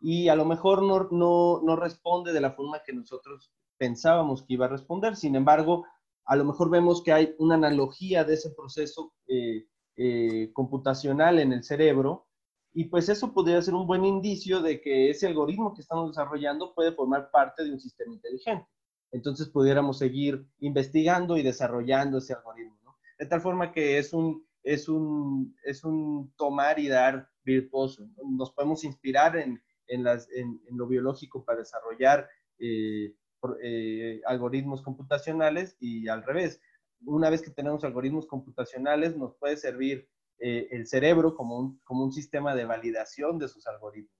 [0.00, 4.54] y a lo mejor no, no, no responde de la forma que nosotros pensábamos que
[4.54, 5.14] iba a responder.
[5.14, 5.86] Sin embargo,
[6.24, 9.68] a lo mejor vemos que hay una analogía de ese proceso eh,
[10.00, 12.28] eh, computacional en el cerebro
[12.72, 16.72] y pues eso podría ser un buen indicio de que ese algoritmo que estamos desarrollando
[16.72, 18.68] puede formar parte de un sistema inteligente.
[19.10, 22.78] Entonces pudiéramos seguir investigando y desarrollando ese algoritmo.
[22.84, 22.96] ¿no?
[23.18, 28.08] De tal forma que es un, es un, es un tomar y dar virtuoso.
[28.24, 32.28] Nos podemos inspirar en, en, las, en, en lo biológico para desarrollar
[32.60, 33.14] eh,
[33.62, 36.60] eh, algoritmos computacionales y al revés.
[37.04, 42.04] Una vez que tenemos algoritmos computacionales, nos puede servir eh, el cerebro como un, como
[42.04, 44.12] un sistema de validación de sus algoritmos.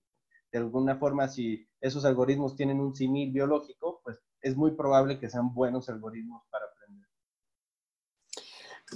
[0.50, 5.28] De alguna forma, si esos algoritmos tienen un simil biológico, pues es muy probable que
[5.28, 7.08] sean buenos algoritmos para aprender.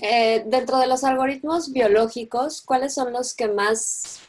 [0.01, 4.21] Eh, dentro de los algoritmos biológicos, ¿cuáles son los que más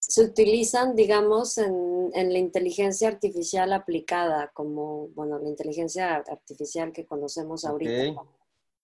[0.00, 7.64] se utilizan, digamos, en, la inteligencia artificial aplicada, como, bueno, la inteligencia artificial que conocemos
[7.64, 8.20] ahorita,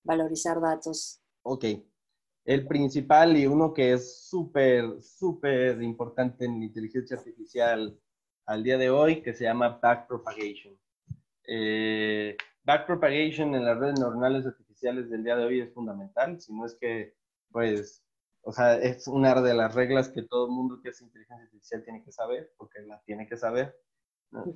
[0.04, 1.20] valorizar datos.
[1.42, 1.64] Ok.
[2.44, 7.98] El principal y uno que es súper, súper importante en inteligencia artificial
[8.46, 10.76] al día de hoy, que se llama backpropagation.
[11.46, 16.66] Eh, backpropagation en las redes neuronales artificiales del día de hoy es fundamental, si no
[16.66, 17.14] es que,
[17.50, 18.04] pues,
[18.42, 21.84] o sea, es una de las reglas que todo el mundo que es inteligencia artificial
[21.84, 23.76] tiene que saber, porque la tiene que saber,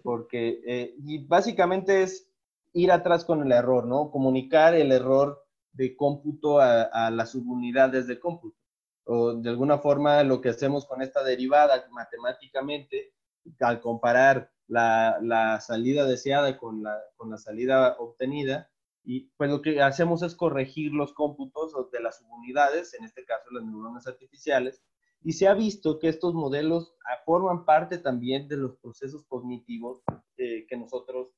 [0.03, 2.29] porque, eh, y básicamente es
[2.75, 4.11] ir atrás con el error, ¿no?
[4.11, 8.59] Comunicar el error de cómputo a, las subunidades de cómputo.
[9.07, 13.15] O de alguna forma lo que hacemos con esta derivada matemáticamente,
[13.61, 18.71] al comparar la, salida deseada con la, con la salida obtenida,
[19.05, 23.51] y pues lo que hacemos es corregir los cómputos de las subunidades, en este caso
[23.51, 24.83] las neuronas artificiales,
[25.23, 26.95] y se ha visto que estos modelos
[27.25, 30.03] forman parte también de los procesos cognitivos
[30.37, 31.29] eh, que nosotros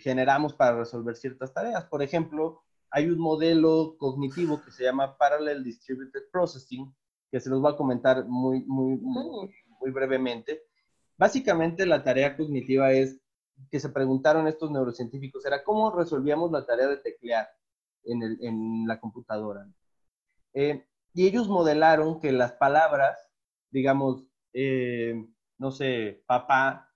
[0.00, 1.84] generamos para resolver ciertas tareas.
[1.86, 6.94] Por ejemplo, hay un modelo cognitivo que se llama Parallel Distributed Processing,
[7.30, 10.62] que se los voy a comentar muy, muy, muy, muy brevemente.
[11.16, 13.20] Básicamente la tarea cognitiva es
[13.70, 17.48] que se preguntaron estos neurocientíficos era cómo resolvíamos la tarea de teclear
[18.04, 19.68] en, la computadora.
[20.54, 23.18] Eh, y ellos modelaron que las palabras,
[23.70, 25.26] digamos, eh,
[25.58, 26.87] no sé, papá,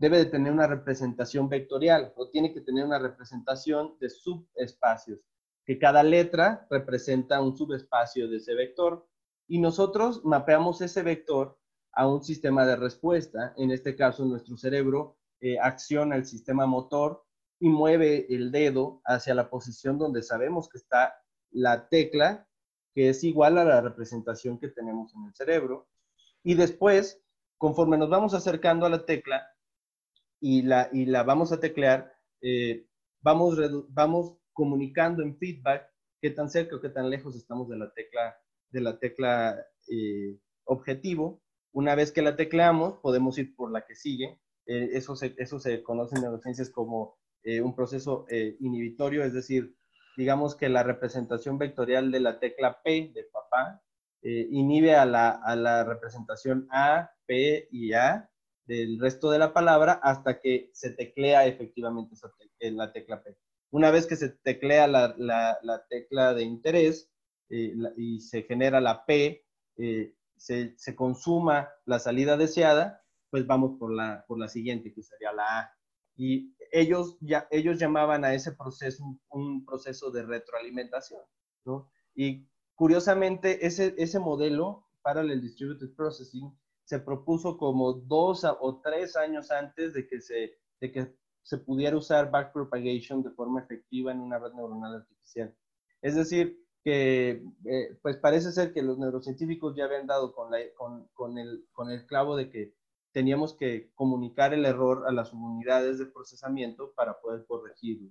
[0.00, 5.20] debe de tener una representación vectorial o tiene que tener una representación de subespacios,
[5.66, 9.06] que cada letra representa un subespacio de ese vector.
[9.46, 11.58] Y nosotros mapeamos ese vector
[11.92, 17.22] a un sistema de respuesta, en este caso nuestro cerebro eh, acciona el sistema motor
[17.58, 21.14] y mueve el dedo hacia la posición donde sabemos que está
[21.50, 22.48] la tecla,
[22.94, 25.88] que es igual a la representación que tenemos en el cerebro.
[26.42, 27.22] Y después,
[27.58, 29.46] conforme nos vamos acercando a la tecla
[30.40, 32.12] y la, y la vamos a teclear,
[32.42, 32.86] eh,
[33.22, 35.88] vamos, vamos comunicando en feedback
[36.20, 38.36] qué tan cerca o qué tan lejos estamos de la tecla,
[38.70, 41.42] de la tecla eh, objetivo.
[41.72, 45.58] Una vez que la tecleamos, podemos ir por la que sigue eh, eso, se, eso
[45.58, 49.74] se conoce en neurociencias como eh, un proceso eh, inhibitorio, es decir,
[50.16, 53.82] digamos que la representación vectorial de la tecla P de papá
[54.22, 58.29] inhibe a la, a la representación A, P y A
[58.70, 63.36] del resto de la palabra hasta que se teclea efectivamente esa la tecla P.
[63.72, 67.10] Una vez que se teclea la, la, la tecla de interés
[67.48, 69.44] y se genera la P,
[70.36, 75.32] se, se, consuma la salida deseada, pues vamos por la, por la siguiente, que sería
[75.32, 75.72] la A.
[76.16, 81.22] Y ellos, ya, ellos llamaban a ese proceso un, proceso de retroalimentación,
[81.64, 81.90] ¿no?
[82.14, 86.56] Y curiosamente, ese, ese modelo, Parallel Distributed Processing,
[86.90, 91.96] se propuso como dos o tres años antes de que se, de que se pudiera
[91.96, 95.54] usar backpropagation de forma efectiva en una red neuronal artificial.
[96.02, 100.58] Es decir, que eh, pues parece ser que los neurocientíficos ya habían dado con, la,
[100.74, 102.74] con, con, el, con el clavo de que
[103.12, 108.10] teníamos que comunicar el error a las unidades de procesamiento para poder corregirlo.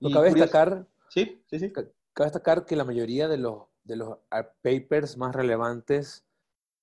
[0.00, 1.72] Lo cabe destacar, sí, sí, sí.
[1.72, 1.92] Cabe
[2.30, 4.16] destacar que la mayoría de los, de los
[4.62, 6.24] papers más relevantes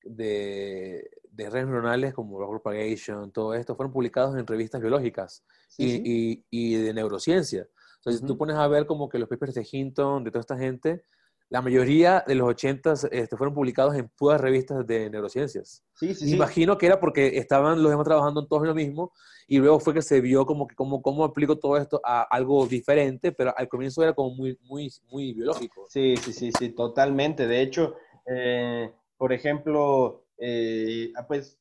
[0.06, 5.44] de, de redes neuronales como Propagation, todo esto, fueron publicados en revistas biológicas
[5.78, 7.68] y, y, de neurociencia.
[7.98, 11.04] Entonces, tú pones a ver como que los papers de Hinton, de toda esta gente,
[11.50, 15.84] la mayoría de los 80 este, fueron publicados en puras revistas de neurociencias.
[15.94, 19.14] Sí, sí, Imagino que era porque estaban los demás trabajando en todos lo mismo
[19.48, 22.66] y luego fue que se vio como que cómo, cómo aplico todo esto a algo
[22.66, 25.86] diferente, pero al comienzo era como muy, muy, muy biológico.
[25.90, 27.48] Sí, sí, sí, sí, totalmente.
[27.48, 27.96] De hecho,
[28.26, 31.60] eh, por ejemplo, eh, ah, pues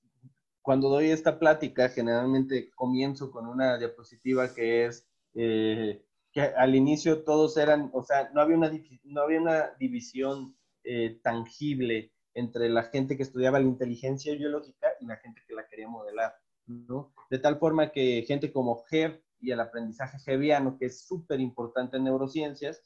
[0.63, 7.23] cuando doy esta plática, generalmente comienzo con una diapositiva que es eh, que al inicio
[7.23, 8.73] todos eran, o sea, no había una,
[9.05, 15.07] no había una división eh, tangible entre la gente que estudiaba la inteligencia biológica y
[15.07, 16.35] la gente que la quería modelar,
[16.67, 17.13] ¿no?
[17.31, 21.99] De tal forma que gente como Hebb y el aprendizaje Hebbiano, que es súper importante
[21.99, 22.83] en neurociencias,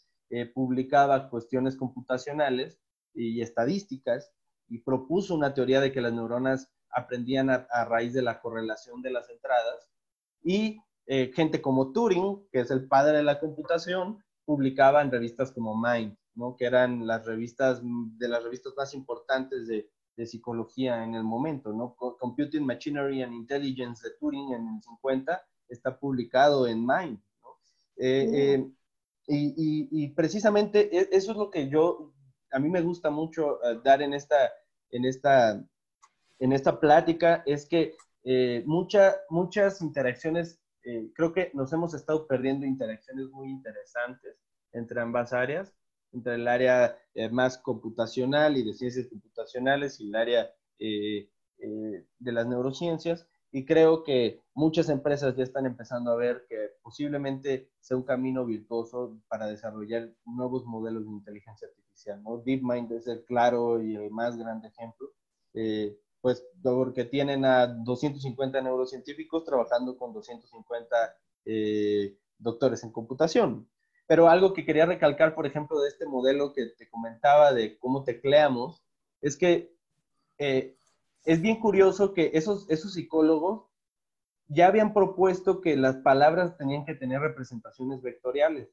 [0.52, 2.78] publicaba cuestiones computacionales
[3.14, 4.30] y estadísticas
[4.68, 9.10] y propuso una teoría de que las neuronas aprendían a, raíz de la correlación de
[9.10, 9.90] las entradas.
[10.42, 15.52] Y eh, gente como Turing, que es el padre de la computación, publicaba en revistas
[15.52, 16.56] como Mind, ¿no?
[16.56, 21.72] que eran las revistas de las revistas más importantes de, de psicología en el momento.
[21.72, 21.94] ¿no?
[21.96, 27.20] Computing Machinery and Intelligence de Turing en el 50 está publicado en Mind.
[27.42, 27.48] ¿no?
[27.96, 28.70] Eh, eh,
[29.28, 32.12] y, y, y, precisamente e, eso es lo que yo,
[32.50, 34.52] a mí me gusta mucho eh, dar en esta,
[34.90, 35.62] en, esta,
[36.38, 37.94] en esta plática es que
[38.24, 44.36] eh, muchas interacciones, eh, creo que nos hemos estado perdiendo interacciones muy interesantes
[44.72, 45.74] entre ambas áreas,
[46.12, 46.96] entre el área
[47.30, 51.28] más computacional y de ciencias computacionales y el área de
[52.32, 53.26] las neurociencias.
[53.50, 58.44] Y creo que muchas empresas ya están empezando a ver que posiblemente sea un camino
[58.44, 62.22] virtuoso para desarrollar nuevos modelos de inteligencia artificial.
[62.22, 62.38] ¿no?
[62.38, 65.08] DeepMind es el claro y el más grande ejemplo,
[65.54, 70.96] eh, pues porque tienen a 250 neurocientíficos trabajando con 250
[71.46, 73.68] eh, doctores en computación.
[74.06, 78.04] Pero algo que quería recalcar, por ejemplo, de este modelo que te comentaba de cómo
[78.04, 78.82] tecleamos,
[79.20, 79.74] es que
[80.38, 80.77] eh,
[81.28, 83.66] es bien curioso que esos, esos psicólogos
[84.46, 88.70] ya habían propuesto que las palabras tenían que tener representaciones vectoriales.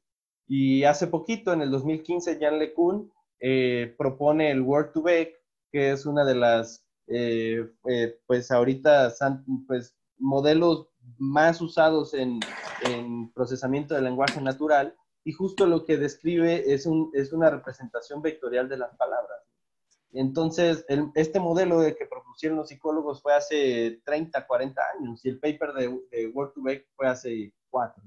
[0.48, 5.34] Y hace poquito, en el 2015, Jan LeCun eh, propone el Word to Vec,
[5.70, 9.12] que es una de las, eh, eh, pues ahorita,
[9.66, 10.88] pues modelos
[11.18, 12.40] más usados en,
[12.86, 14.96] en, procesamiento del lenguaje natural.
[15.24, 19.35] Y justo lo que describe es, un, es una representación vectorial de las palabras.
[20.12, 20.84] Entonces,
[21.14, 25.72] este modelo de que propusieron los psicólogos fue hace 30, 40 años y el paper
[25.72, 28.02] de, de Word to Back fue hace 4.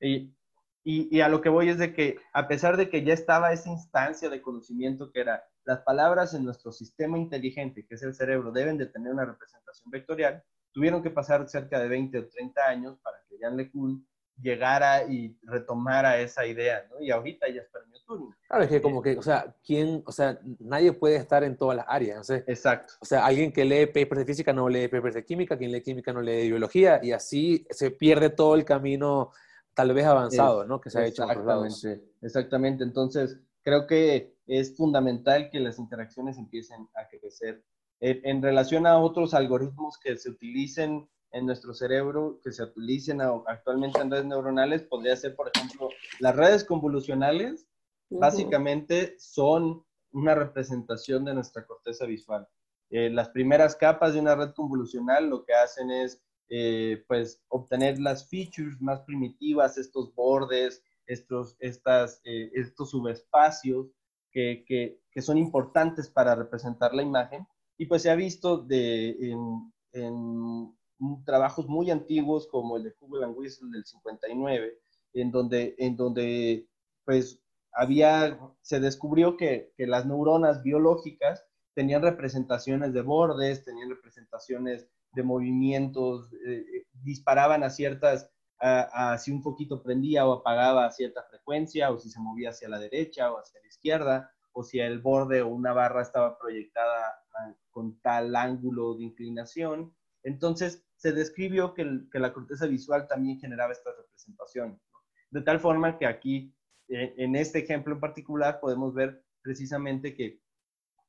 [0.00, 0.34] Y,
[0.82, 3.70] y, a lo que voy es de que a pesar de que ya estaba esa
[3.70, 8.50] instancia de conocimiento que era las palabras en nuestro sistema inteligente, que es el cerebro,
[8.50, 12.98] deben de tener una representación vectorial, tuvieron que pasar cerca de 20 o 30 años
[13.02, 14.06] para que Jan LeCun
[14.42, 17.00] llegara y retomara esa idea, ¿no?
[17.00, 18.34] Y ahorita ya es premio Turing.
[18.48, 21.76] Claro, es que como que, o sea, ¿quién, o sea, nadie puede estar en todas
[21.76, 22.36] las áreas, ¿no?
[22.36, 22.94] Exacto.
[23.00, 25.82] O sea, alguien que lee papers de física no lee papers de química, quien lee
[25.82, 29.32] química no lee biología, y así se pierde todo el camino
[29.74, 30.80] tal vez avanzado, ¿no?
[30.80, 31.86] Que se ha hecho en otros lados.
[32.20, 37.62] Exactamente, entonces creo que es fundamental que las interacciones empiecen a crecer.
[38.00, 44.00] En relación a otros algoritmos que se utilicen en nuestro cerebro que se utilicen actualmente
[44.00, 47.66] en redes neuronales podría ser, por ejemplo, las redes convolucionales,
[48.08, 52.48] básicamente son una representación de nuestra corteza visual.
[52.90, 58.00] Eh, las primeras capas de una red convolucional lo que hacen es, eh, pues, obtener
[58.00, 63.92] las features más primitivas, estos bordes, estos, estas, eh, estos subespacios
[64.32, 67.46] que, que, que, son importantes para representar la imagen.
[67.78, 70.74] Y pues se ha visto de, en, en
[71.24, 74.78] trabajos muy antiguos como el de Hubble and Whistle del 59,
[75.14, 76.68] en donde, en donde
[77.04, 77.40] pues
[77.72, 81.44] había, se descubrió que, que las neuronas biológicas
[81.74, 88.30] tenían representaciones de bordes, tenían representaciones de movimientos, eh, disparaban a ciertas,
[89.18, 92.78] si un poquito prendía o apagaba a cierta frecuencia, o si se movía hacia la
[92.78, 97.06] derecha o hacia la izquierda, o si el borde o una barra estaba proyectada
[97.38, 99.94] ah, con tal ángulo de inclinación.
[100.22, 104.78] Entonces, se describió que, la corteza visual también generaba esta representación.
[105.30, 106.54] De tal forma que aquí,
[106.88, 110.42] eh, en este ejemplo en particular, podemos ver precisamente que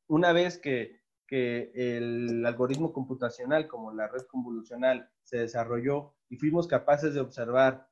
[0.07, 0.99] una vez que,
[1.33, 7.87] el algoritmo computacional, como la red convolucional, se desarrolló y fuimos capaces de observar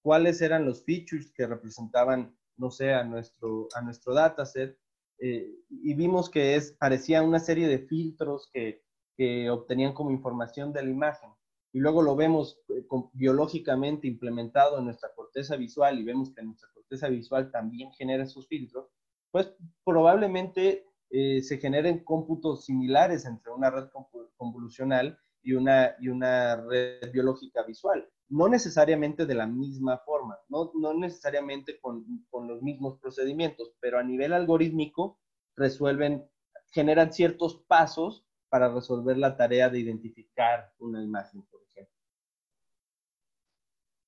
[0.00, 4.78] cuáles eran los features que representaban, no sé, a nuestro, a nuestro dataset,
[5.18, 10.84] eh, y vimos que es, parecía una serie de filtros que obtenían como información de
[10.84, 11.30] la imagen.
[11.74, 16.68] Y luego lo vemos eh, biológicamente implementado en nuestra corteza visual y vemos que nuestra
[16.72, 18.86] corteza visual también genera esos filtros,
[19.32, 19.52] pues
[19.84, 23.88] probablemente eh, se generen cómputos similares entre una red
[24.36, 28.08] convolucional y una, y una red biológica visual.
[28.28, 33.98] No necesariamente de la misma forma, no, no necesariamente con, con los mismos procedimientos, pero
[33.98, 35.18] a nivel algorítmico
[35.56, 36.24] resuelven,
[36.70, 41.63] generan ciertos pasos para resolver la tarea de identificar una imagen, por.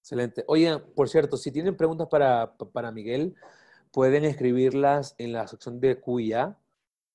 [0.06, 0.44] Excelente.
[0.46, 3.34] Oye, por cierto, si tienen preguntas para, para Miguel,
[3.90, 6.56] pueden escribirlas en la sección de QIA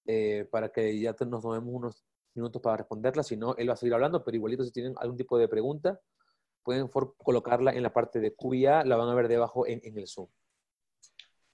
[0.08, 2.04] eh, para que ya nos tomemos unos
[2.36, 3.28] minutos para responderlas.
[3.28, 6.02] Si no, él va a seguir hablando, pero igualito si tienen algún tipo de pregunta,
[6.64, 10.28] pueden colocarla en la parte de QIA, la van a ver debajo en, el Zoom.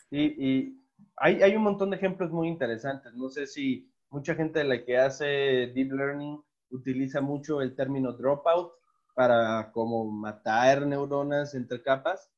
[0.09, 0.81] Y,
[1.17, 3.13] hay, hay, un montón de ejemplos muy interesantes.
[3.13, 8.13] No sé si mucha gente de la que hace Deep Learning utiliza mucho el término
[8.13, 8.71] dropout
[9.17, 12.31] para como matar neuronas entre capas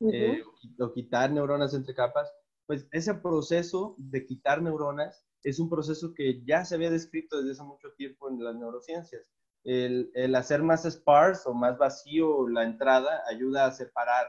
[0.00, 0.42] eh,
[0.80, 2.32] o quitar neuronas entre capas,
[2.64, 7.52] pues ese proceso de quitar neuronas es un proceso que ya se había descrito desde
[7.52, 9.22] hace mucho tiempo en las neurociencias.
[9.62, 14.26] El, el hacer más sparse o más vacío la entrada ayuda a separar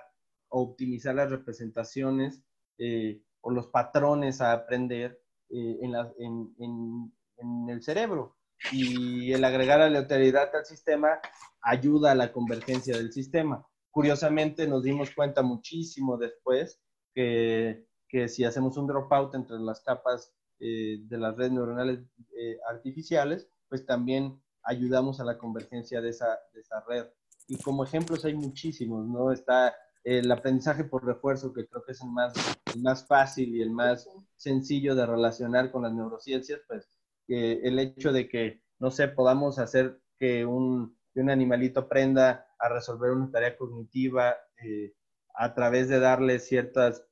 [0.50, 2.44] o optimizar las representaciones
[2.80, 8.36] eh, o los patrones a aprender eh, en, la, en, en, en, el cerebro.
[8.72, 11.20] Y el agregar aleatoriedad al sistema
[11.62, 13.66] ayuda a la convergencia del sistema.
[13.92, 16.82] Curiosamente nos dimos cuenta muchísimo después
[17.14, 22.00] que, que si hacemos un dropout entre las capas eh, de las redes neuronales
[22.38, 27.06] eh, artificiales, pues también ayudamos a la convergencia de esa, de esa red.
[27.48, 29.32] Y como ejemplos hay muchísimos, ¿no?
[29.32, 32.34] Está el aprendizaje por refuerzo, que creo que es el más,
[32.74, 36.90] el más fácil y el más sencillo de relacionar con las neurociencias, pues
[37.28, 43.12] el hecho de que, no sé, podamos hacer que un, un animalito aprenda a resolver
[43.12, 44.94] una tarea cognitiva eh,
[45.36, 47.06] a través de darle ciertas,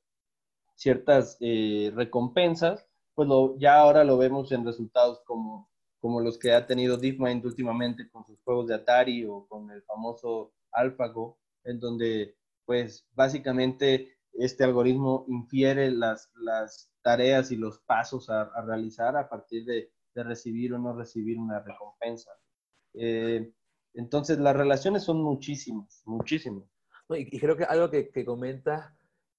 [0.74, 6.66] ciertas eh, recompensas, pues ya ahora lo vemos en resultados como, como los que ha
[6.66, 12.36] tenido DeepMind últimamente con sus juegos de Atari o con el famoso AlphaGo, en donde
[12.64, 19.64] pues básicamente este algoritmo infiere las, las tareas y los pasos a, realizar a partir
[19.64, 22.30] de, de, recibir o no recibir una recompensa.
[22.94, 23.52] Eh,
[23.94, 26.64] entonces, las relaciones son muchísimas, muchísimas.
[27.10, 28.92] y, creo que algo que, que comentas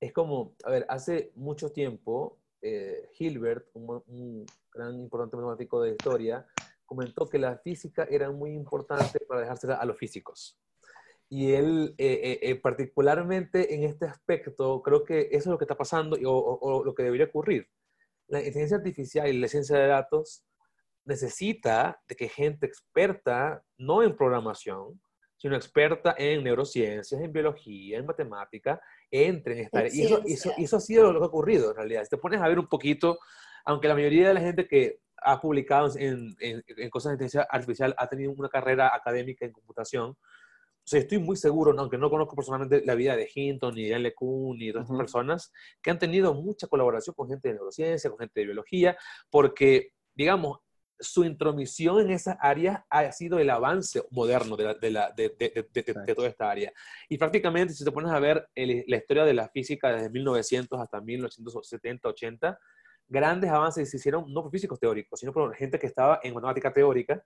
[0.03, 6.45] es como, a ver, hace mucho tiempo, eh, Hilbert, un, gran importante matemático de historia,
[6.85, 10.57] comentó que la física era muy importante para dejársela a los físicos.
[11.29, 15.77] Y él, eh, eh, particularmente en este aspecto, creo que eso es lo que está
[15.77, 17.67] pasando o, o, lo que debería ocurrir.
[18.27, 20.43] La inteligencia artificial y la ciencia de datos
[21.05, 24.99] necesita de que gente experta, no en programación,
[25.37, 28.79] sino experta en neurociencias, en biología, en matemática,
[29.11, 29.91] entre en esta área.
[29.93, 32.03] Y eso, eso, ha sido lo que ha ocurrido en realidad.
[32.03, 33.19] Si te pones a ver un poquito,
[33.65, 37.93] aunque la mayoría de la gente que ha publicado en, en, cosas de inteligencia artificial
[37.97, 42.35] ha tenido una carrera académica en computación, o sea, estoy muy seguro, aunque no conozco
[42.35, 44.13] personalmente la vida de Hinton, ni de L.
[44.13, 45.51] Kuhn, ni de otras personas,
[45.81, 48.97] que han tenido mucha colaboración con gente de neurociencia, con gente de biología,
[49.29, 50.59] porque, digamos,
[50.99, 56.71] su intromisión en esa área ha sido el avance moderno de, de, toda esta área.
[57.09, 61.01] Y prácticamente, si te pones a ver la historia de la física desde 1900 hasta
[61.01, 62.59] 1970, 80,
[63.07, 66.71] grandes avances se hicieron no por físicos teóricos, sino por gente que estaba en matemática
[66.71, 67.23] teórica,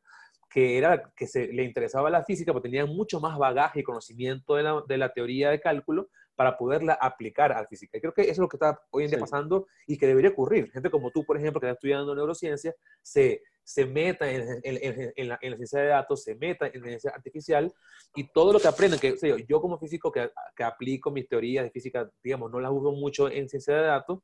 [0.50, 4.56] que, era, que se, le interesaba la física, porque tenían mucho más bagaje y conocimiento
[4.56, 7.98] de la, de la teoría de cálculo para poderla aplicar a la física.
[7.98, 10.30] Y creo que eso es lo que está hoy en día pasando y que debería
[10.30, 10.72] ocurrir.
[10.72, 15.40] Gente como tú, por ejemplo, que está estudiando neurociencia, se, se meta en, en, la,
[15.40, 17.74] ciencia de datos, se meta en la ciencia artificial
[18.16, 19.18] y todo lo que aprenden, que
[19.50, 23.32] yo como físico que, que, aplico mis teorías de física, digamos, no las uso mucho
[23.32, 24.20] en ciencia de datos,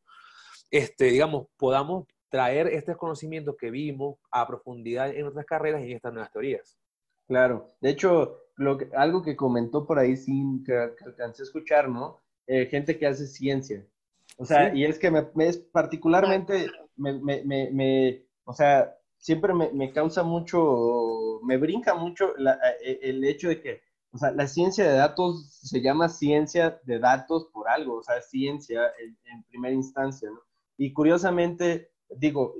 [0.69, 5.95] este, digamos, podamos traer estos conocimientos que vimos a profundidad en otras carreras y en
[5.95, 6.77] estas nuevas teorías.
[7.27, 11.89] Claro, de hecho, lo que, algo que comentó por ahí sin que, alcancé a escuchar,
[11.89, 12.19] ¿no?
[12.47, 13.85] Eh, gente que hace ciencia.
[14.37, 19.91] O sea, y es que me, es particularmente, me, me, me, o sea, siempre me,
[19.91, 22.33] causa mucho, me brinca mucho
[22.83, 23.81] e, el hecho de que,
[24.11, 28.21] o sea, la ciencia de datos se llama ciencia de datos por algo, o sea,
[28.21, 30.41] ciencia en, en primera instancia, ¿no?
[30.77, 32.55] Y curiosamente, digo,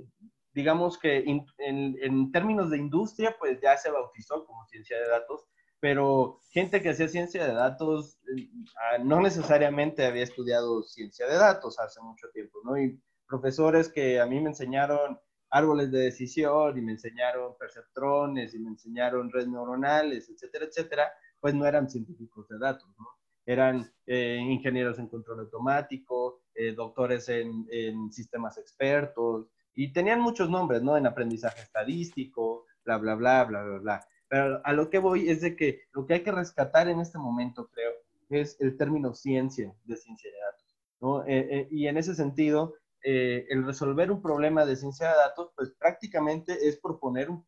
[0.54, 5.46] digamos que en, en, términos de industria, pues ya se bautizó como ciencia de datos,
[5.84, 11.36] pero gente que hacía ciencia de datos eh, ah, no necesariamente había estudiado ciencia de
[11.36, 12.78] datos hace mucho tiempo, ¿no?
[12.78, 15.20] Y profesores que a mí me enseñaron
[15.50, 21.12] árboles de decisión y me enseñaron perceptrones y me enseñaron redes neuronales, etcétera, etcétera,
[21.42, 23.06] pues no eran científicos de datos, ¿no?
[23.46, 30.50] Eran eh, ingenieros en control automático, eh, doctores en, en sistemas expertos, y tenían muchos
[30.50, 30.96] nombres, ¿no?
[30.96, 34.08] En aprendizaje estadístico, bla, bla, bla, bla, bla, bla.
[34.34, 37.20] Pero a lo que voy es de que lo que hay que rescatar en este
[37.20, 37.92] momento, creo,
[38.32, 41.24] es el término ciencia de ciencia de datos, ¿no?
[41.28, 42.74] Eh, eh, y en ese sentido,
[43.04, 47.46] eh, el resolver un problema de ciencia de datos, pues prácticamente es proponer un,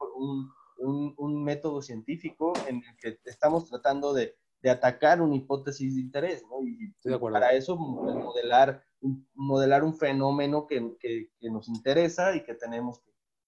[0.77, 6.01] un, un, método científico en el que estamos tratando de, de atacar una hipótesis de
[6.01, 6.63] interés, ¿no?
[6.67, 8.83] Y para eso modelar
[9.33, 13.01] modelar un fenómeno que, que, nos interesa y que tenemos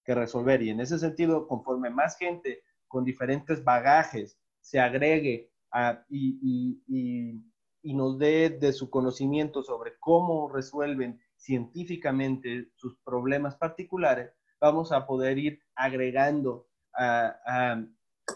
[0.03, 0.63] que, resolver.
[0.63, 7.43] Y en ese sentido, conforme más gente con diferentes bagajes se agregue a, y, y,
[7.81, 15.05] y, nos dé de su conocimiento sobre cómo resuelven científicamente sus problemas particulares, vamos a
[15.05, 17.85] poder ir agregando a, a,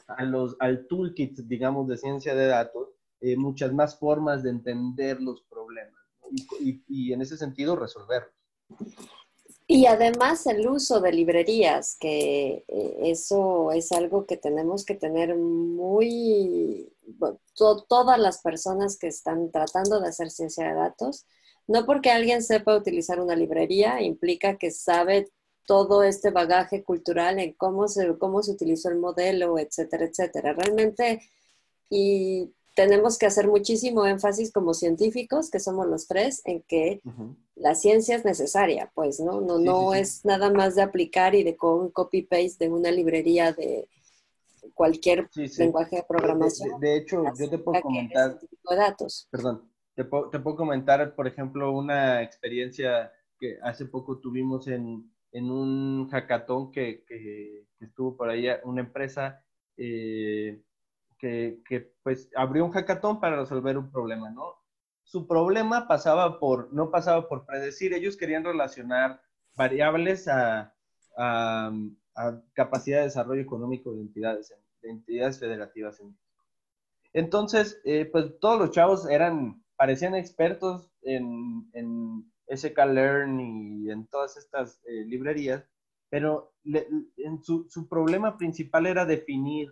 [0.08, 2.90] a los, al toolkit, digamos, de ciencia de datos,
[3.20, 6.02] eh, muchas más formas de entender los problemas
[6.60, 8.34] y, en ese sentido resolverlos.
[9.74, 15.34] Y además el uso de librerías, que eh, eso es algo que tenemos que tener
[15.38, 16.92] muy,
[17.88, 21.26] todas las personas que están tratando de hacer ciencia de datos,
[21.68, 25.32] no porque alguien sepa utilizar una librería implica que sabe
[25.66, 30.52] todo este bagaje cultural en cómo se, cómo se utilizó el modelo, etcétera, etcétera.
[30.52, 31.22] Realmente,
[31.90, 37.02] y tenemos que hacer muchísimo énfasis como científicos, que somos los tres, en que
[37.56, 39.42] la ciencia es necesaria, pues, ¿no?
[39.42, 43.90] No, no es nada más de aplicar y de con copy-paste de una librería de
[44.74, 46.80] cualquier lenguaje de programación.
[46.80, 48.40] De, hecho, yo te puedo comentar...
[48.70, 49.28] datos.
[49.30, 55.12] Perdón, te puedo, te puedo, comentar, por ejemplo, una experiencia que hace poco tuvimos en,
[55.34, 59.44] en un hackathon que, que, estuvo por ahí, una empresa...
[59.78, 60.62] Eh,
[61.22, 64.56] que, pues abrió un hackathon para resolver un problema, ¿no?
[65.04, 69.22] Su problema pasaba por, no pasaba por predecir, ellos querían relacionar
[69.56, 70.74] variables a,
[72.54, 76.26] capacidad de desarrollo económico de entidades, de entidades federativas en México.
[77.14, 82.80] Entonces, eh, pues todos los chavos eran, parecían expertos en, en SK
[83.40, 85.64] y en todas estas eh, librerías,
[86.10, 86.54] pero
[87.44, 89.72] su, su, problema principal era definir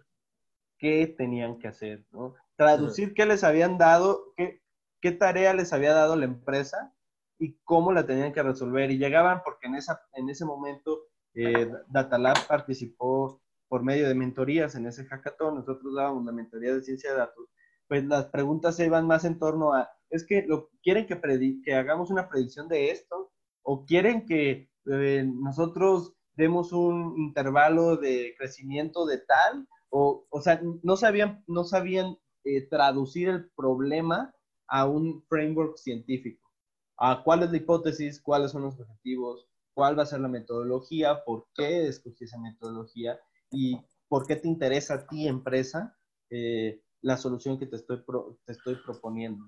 [0.80, 2.34] qué tenían que hacer, ¿no?
[2.56, 4.62] Traducir qué les habían dado, qué,
[5.02, 6.94] qué tarea les había dado la empresa
[7.38, 8.90] y cómo la tenían que resolver.
[8.90, 11.02] Y llegaban porque en, esa, en ese momento
[11.36, 16.82] eh, Datalab participó por medio de mentorías en ese hackathon, nosotros dábamos una mentoría de
[16.82, 17.48] ciencia de datos,
[17.88, 21.20] pues las preguntas se iban más en torno a, es que lo, quieren que,
[21.64, 28.34] que hagamos una predicción de esto o quieren que eh, nosotros demos un intervalo de
[28.38, 34.34] crecimiento de tal o, o sea, no sabían, no sabían eh, traducir el problema
[34.68, 36.50] a un framework científico.
[36.98, 41.24] A cuál es la hipótesis, cuáles son los objetivos, cuál va a ser la metodología,
[41.26, 43.20] por qué escogí esa metodología
[43.52, 45.98] y por qué te interesa a ti, empresa,
[46.30, 48.04] eh, la solución que te estoy,
[48.46, 49.46] te estoy proponiendo.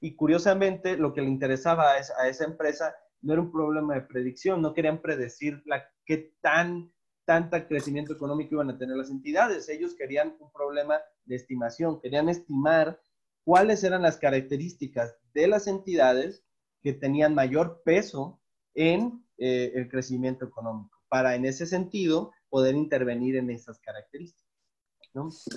[0.00, 3.94] Y curiosamente, lo que le interesaba a esa, a esa, empresa no era un problema
[3.94, 6.92] de predicción, no querían predecir la, qué tan
[7.28, 9.68] tanta crecimiento económico iban a tener las entidades.
[9.68, 12.98] Ellos querían un problema de estimación, querían estimar
[13.44, 16.42] cuáles eran las características de las entidades
[16.82, 18.40] que tenían mayor peso
[18.72, 24.48] en eh, el crecimiento económico, para en ese sentido poder intervenir en esas características.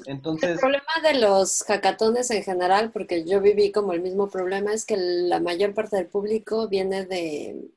[0.07, 4.74] Entonces, el problema de los hackatones en general, porque yo viví como el mismo problema,
[4.74, 7.72] es que la mayor parte del público viene de,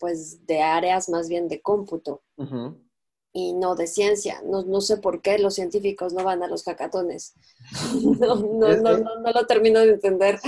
[0.00, 2.24] pues, de áreas más bien de cómputo
[3.38, 4.42] y no de ciencia.
[4.44, 7.34] No, no, sé por qué los científicos no van a los hackatones.
[8.20, 10.40] No, no, no, no, lo termino de entender.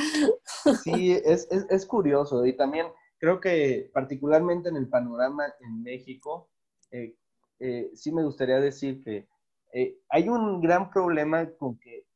[0.82, 2.86] Sí, es, es, es, curioso y también
[3.18, 6.51] creo que particularmente en el panorama en México,
[6.91, 7.14] eh,
[7.61, 9.28] eh, sí me gustaría decir que
[9.72, 12.07] eh, hay un gran problema con que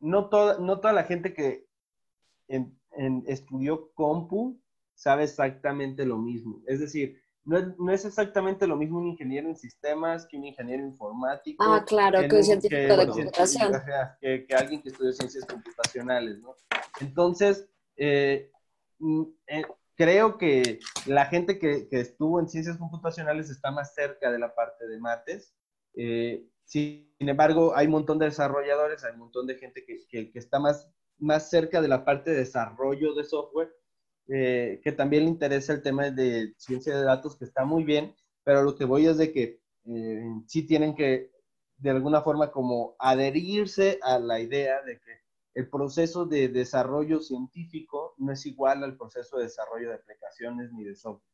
[0.00, 1.66] no, toda, no toda la gente que
[3.26, 4.60] estudió compu
[4.94, 6.62] sabe exactamente lo mismo.
[6.66, 11.64] Es decir, no es, exactamente lo mismo un ingeniero en sistemas que un ingeniero informático.
[11.64, 13.72] Ah, claro, que, un científico de computación.
[14.20, 16.54] Que, alguien que estudió ciencias computacionales, ¿no?
[17.00, 18.50] Entonces, eh,
[18.98, 19.62] mm, eh,
[19.94, 24.86] creo que la gente que, estuvo en ciencias computacionales está más cerca de la parte
[24.86, 25.54] de mates.
[25.94, 30.58] Eh, sin embargo, hay un montón de desarrolladores, hay un montón de gente que, está
[30.58, 33.74] más, más cerca de la parte de desarrollo de software
[34.28, 38.14] eh, que también le interesa el tema de ciencia de datos, que está muy bien,
[38.44, 41.32] pero lo que voy es de que eh, sí tienen que,
[41.78, 45.18] de alguna forma, como adherirse a la idea de que
[45.54, 50.84] el proceso de desarrollo científico no es igual al proceso de desarrollo de aplicaciones ni
[50.84, 51.32] de software.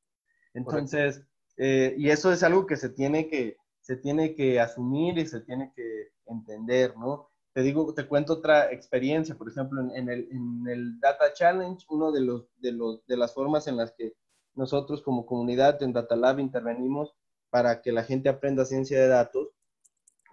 [0.55, 1.22] Entonces,
[1.57, 5.40] eh, y eso es algo que se tiene que, se tiene que asumir y se
[5.40, 7.30] tiene que entender, ¿no?
[7.55, 12.11] Te digo, te cuento otra experiencia, por ejemplo, en, el, en el, Data Challenge, uno
[12.11, 14.12] de, los, de, los, de las formas en las que
[14.55, 17.14] nosotros como comunidad en Data Lab intervenimos
[17.50, 19.50] para que la gente aprenda ciencia de datos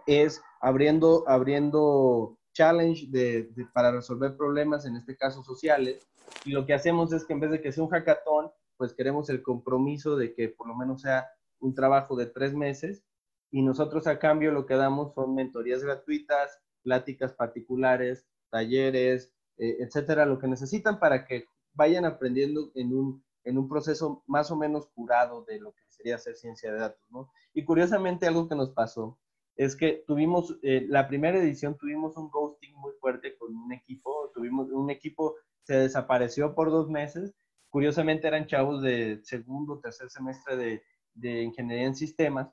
[0.08, 6.08] es abriendo, abriendo challenge de, para resolver problemas, en este caso sociales,
[6.44, 9.30] y lo que hacemos es que en vez de que sea un hackathon, pues queremos
[9.30, 13.04] el compromiso de que por lo menos sea un trabajo de tres meses,
[13.52, 20.26] y nosotros a cambio lo que damos son mentorías gratuitas, pláticas particulares, talleres, eh, etcétera,
[20.26, 24.88] lo que necesitan para que vayan aprendiendo en un, en un proceso más o menos
[24.88, 27.32] curado de lo que sería hacer ciencia de datos, ¿no?
[27.54, 29.20] Y curiosamente algo que nos pasó
[29.56, 34.32] es que tuvimos, eh, la primera edición tuvimos un ghosting muy fuerte con un equipo,
[34.34, 37.34] tuvimos un equipo, se desapareció por dos meses,
[37.70, 42.50] curiosamente eran chavos de segundo, tercer semestre de, de ingeniería en sistemas,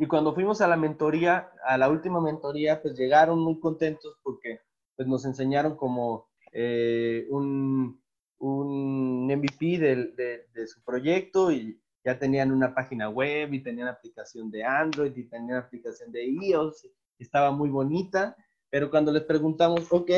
[0.00, 4.62] y cuando fuimos a la mentoría, a la última mentoría, pues llegaron muy contentos porque
[4.96, 8.02] pues nos enseñaron como eh, un,
[8.38, 14.50] un, MVP de, de, su proyecto y ya tenían una página web y tenían aplicación
[14.50, 16.88] de Android y tenían aplicación de iOS.
[17.18, 18.34] Estaba muy bonita,
[18.70, 20.12] pero cuando les preguntamos, ok,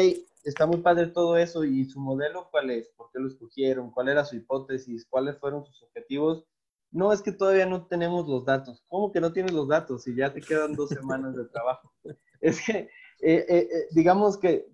[0.45, 2.89] está muy padre todo eso y su modelo, ¿cuál es?
[2.91, 3.91] ¿Por qué lo escogieron?
[3.91, 5.05] ¿Cuál era su hipótesis?
[5.11, 6.47] ¿Cuáles fueron sus objetivos?
[6.93, 8.84] No, es que todavía no tenemos los datos.
[8.86, 11.93] ¿Cómo que no tienes los datos si ya te quedan dos semanas de trabajo?
[12.43, 12.88] Es que, eh,
[13.20, 14.66] eh, eh, digamos que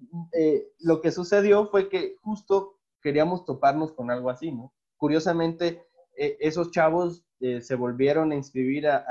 [0.81, 4.73] lo que sucedió fue que justo queríamos toparnos con algo así, ¿no?
[4.97, 5.85] Curiosamente,
[6.17, 9.05] esos chavos se volvieron a inscribir a,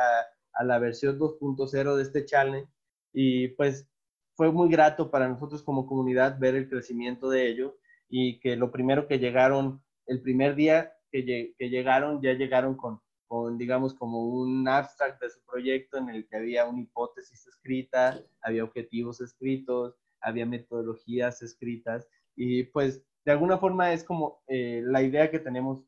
[0.53, 2.67] a la versión 2.0 de este challenge
[3.13, 3.87] y pues
[4.33, 7.73] fue muy grato para nosotros como comunidad ver el crecimiento de ellos
[8.09, 13.57] y que lo primero que llegaron el primer día que, llegaron, ya llegaron con, con,
[13.57, 18.63] digamos, como un abstract de su proyecto en el que había una hipótesis escrita, había
[18.63, 25.29] objetivos escritos, había metodologías escritas y pues de alguna forma es como eh, la idea
[25.29, 25.83] que tenemos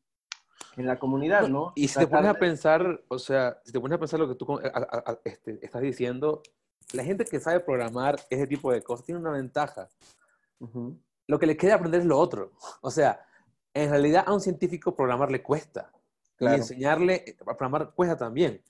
[0.76, 1.72] en la comunidad, ¿no?
[1.74, 4.34] Y si te pones a pensar, o sea, si te pones a pensar lo que
[4.34, 4.60] tú
[5.24, 6.42] este, estás diciendo,
[6.92, 9.88] la gente que sabe programar ese tipo de cosas tiene una ventaja.
[11.26, 12.52] Lo que le queda aprender es lo otro.
[12.82, 13.24] O sea,
[13.74, 15.90] en realidad a un científico programar le cuesta.
[16.38, 18.62] Y enseñarle a programar cuesta también.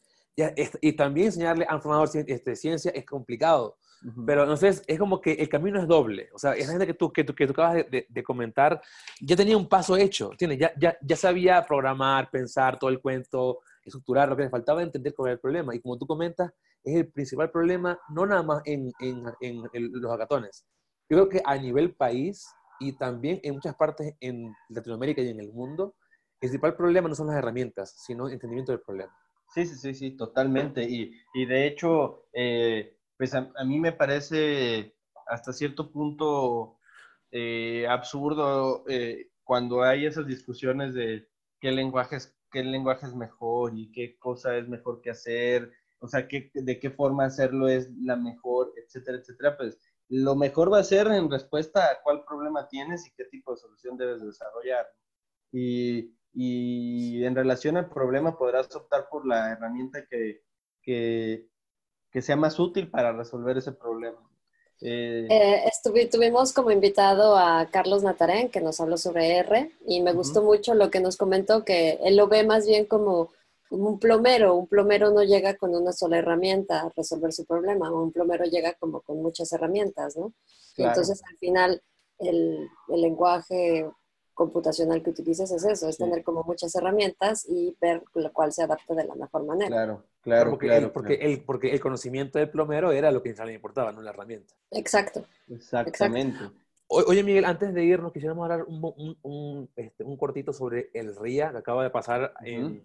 [0.80, 3.76] Y, también enseñarle a un formador este, ciencia es complicado.
[4.26, 6.30] Pero entonces es como que el camino es doble.
[6.32, 8.80] O sea, esa gente que tú, que tú, que tú acabas de, comentar
[9.20, 10.30] ya tenía un paso hecho.
[10.32, 10.58] ¿entiendes?
[10.58, 14.30] Ya, ya, ya sabía programar, pensar todo el cuento, estructurar.
[14.30, 15.74] Lo que le faltaba entender cuál era el problema.
[15.74, 16.50] Y como tú comentas,
[16.82, 20.64] es el principal problema, no nada más en, en, en los hackatones.
[21.10, 22.48] Yo creo que a nivel país
[22.80, 25.94] y también en muchas partes en Latinoamérica y en el mundo,
[26.34, 29.14] el principal problema no son las herramientas, sino el entendimiento del problema.
[29.54, 30.82] Sí, sí, sí, sí, totalmente.
[30.82, 36.78] Y, y de hecho, eh, pues a, mí me parece hasta cierto punto
[37.30, 41.28] eh, absurdo eh, cuando hay esas discusiones de
[41.60, 46.08] qué lenguaje, es, qué lenguaje es mejor y qué cosa es mejor que hacer, o
[46.08, 49.56] sea, qué, de qué forma hacerlo es la mejor, etcétera, etcétera.
[49.56, 49.78] Pues
[50.10, 53.58] lo mejor va a ser en respuesta a cuál problema tienes y qué tipo de
[53.58, 54.86] solución debes desarrollar.
[55.52, 60.42] Y, y en relación al problema podrás optar por la herramienta que,
[60.82, 61.48] que,
[62.10, 64.18] que sea más útil para resolver ese problema.
[64.82, 70.12] Eh, eh tuvimos como invitado a Carlos Natarén, que nos habló sobre R, y me
[70.12, 73.30] gustó mucho lo que nos comentó, que él lo ve más bien como
[73.70, 74.54] un plomero.
[74.54, 78.74] Un plomero no llega con una sola herramienta a resolver su problema, un plomero llega
[78.74, 80.32] como con muchas herramientas, ¿no?
[80.76, 81.82] entonces al final
[82.18, 83.88] el, lenguaje
[84.32, 88.62] computacional que utilices es eso, es tener como muchas herramientas y ver lo cual se
[88.62, 89.68] adapta de la mejor manera.
[89.68, 90.86] Claro, claro, porque, claro.
[90.86, 94.10] el, porque, El, porque el conocimiento del plomero era lo que le importaba, no la
[94.10, 94.54] herramienta.
[94.70, 95.26] Exacto.
[95.48, 96.38] Exactamente.
[96.86, 101.14] Oye, Miguel, antes de irnos, quisiéramos hablar un, un, un, este, un cortito sobre el
[101.14, 102.82] RIA que acaba de pasar en,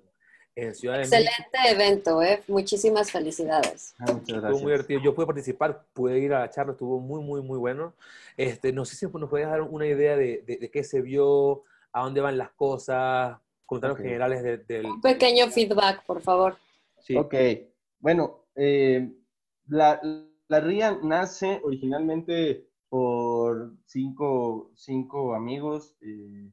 [0.56, 2.42] en Ciudad de Excelente evento, ¿eh?
[2.48, 3.94] Muchísimas felicidades.
[4.00, 4.44] Ah, muchas gracias.
[4.44, 5.02] Estuvo muy divertido.
[5.02, 7.94] Yo pude participar, pude ir a la charla, estuvo muy, muy, muy bueno.
[8.38, 11.64] Este, no sé si nos puedes dar una idea de, de, de qué se vio,
[11.92, 14.04] a dónde van las cosas, comentarios Ok.
[14.06, 14.86] generales de- del...
[14.86, 16.58] Un pequeño feedback, por favor.
[17.00, 17.16] Sí.
[17.18, 17.36] Ok,
[18.00, 19.12] bueno, eh,
[19.68, 20.00] la,
[20.48, 25.96] la RIA nace originalmente por cinco, cinco amigos.
[26.02, 26.50] eh,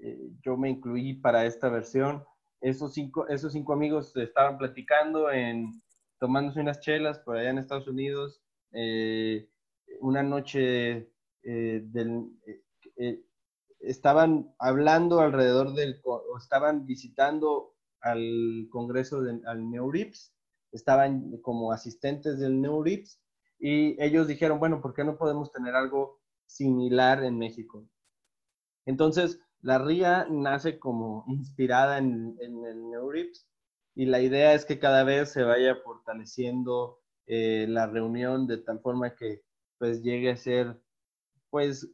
[0.00, 2.24] eh, yo me incluí para esta versión.
[2.60, 5.82] Esos cinco, esos cinco amigos estaban platicando, en,
[6.18, 8.42] tomándose unas chelas por allá en Estados Unidos.
[8.72, 9.48] eh,
[10.00, 11.10] una noche
[11.42, 11.84] eh,
[12.96, 13.24] eh,
[13.80, 16.00] estaban hablando alrededor del,
[16.38, 20.34] estaban visitando al congreso del al NeurIPS,
[20.72, 23.20] estaban como asistentes del NeurIPS
[23.58, 27.88] y ellos dijeron, bueno, ¿por qué no podemos tener algo similar en México?
[28.86, 33.46] Entonces, la RIA nace como inspirada en, el NeurIPS
[33.94, 38.80] y la idea es que cada vez se vaya fortaleciendo eh, la reunión de tal
[38.80, 39.42] forma que
[39.78, 40.80] pues llegue a ser,
[41.50, 41.88] pues,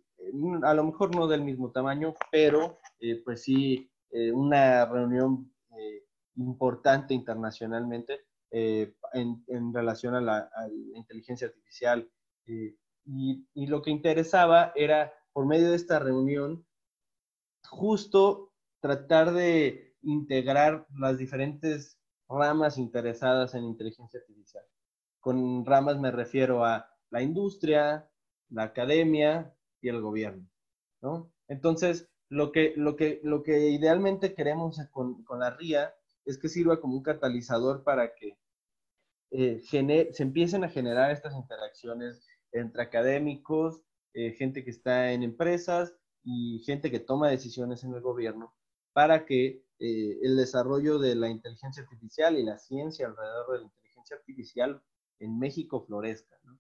[0.62, 5.50] a lo mejor no del mismo tamaño, pero eh, pues sí, eh, una reunión
[6.36, 10.50] importante internacionalmente en, relación a la,
[10.94, 12.08] inteligencia artificial.
[12.46, 16.64] Y, lo que interesaba era, por medio de esta reunión,
[17.68, 21.98] justo tratar de integrar las diferentes
[22.28, 24.64] ramas interesadas en inteligencia artificial.
[25.20, 28.08] Con ramas me refiero a la industria,
[28.50, 30.48] la academia y el gobierno,
[31.00, 31.32] ¿no?
[31.48, 35.94] Entonces, lo que, lo que, lo que idealmente queremos con, con la RIA
[36.24, 38.38] es que sirva como un catalizador para que
[39.30, 43.82] eh, se empiecen a generar estas interacciones entre académicos,
[44.14, 45.94] eh, gente que está en empresas
[46.24, 48.54] y gente que toma decisiones en el gobierno
[48.92, 53.64] para que eh, el desarrollo de la inteligencia artificial y la ciencia alrededor de la
[53.64, 54.82] inteligencia artificial
[55.18, 56.38] en México florezca.
[56.44, 56.58] ¿no?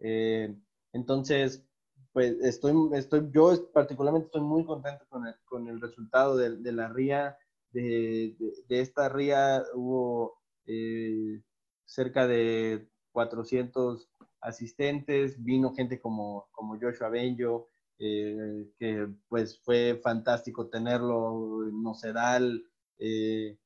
[0.00, 0.54] Eh,
[0.92, 1.64] entonces,
[2.12, 6.72] pues estoy, estoy, yo particularmente estoy muy contento con el, con el resultado de, de,
[6.72, 7.36] la RIA.
[7.70, 11.42] De, de, de, esta RIA hubo eh,
[11.84, 14.08] cerca de 400
[14.40, 22.64] asistentes, vino gente como, como Joshua Benjo, eh, que pues fue fantástico tenerlo, Nocedal,
[22.98, 23.58] eh,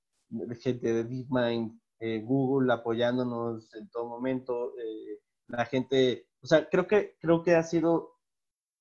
[0.60, 6.86] gente de DeepMind, eh, Google apoyándonos en todo momento, eh, la gente, o sea, creo
[6.86, 8.12] que, creo que ha sido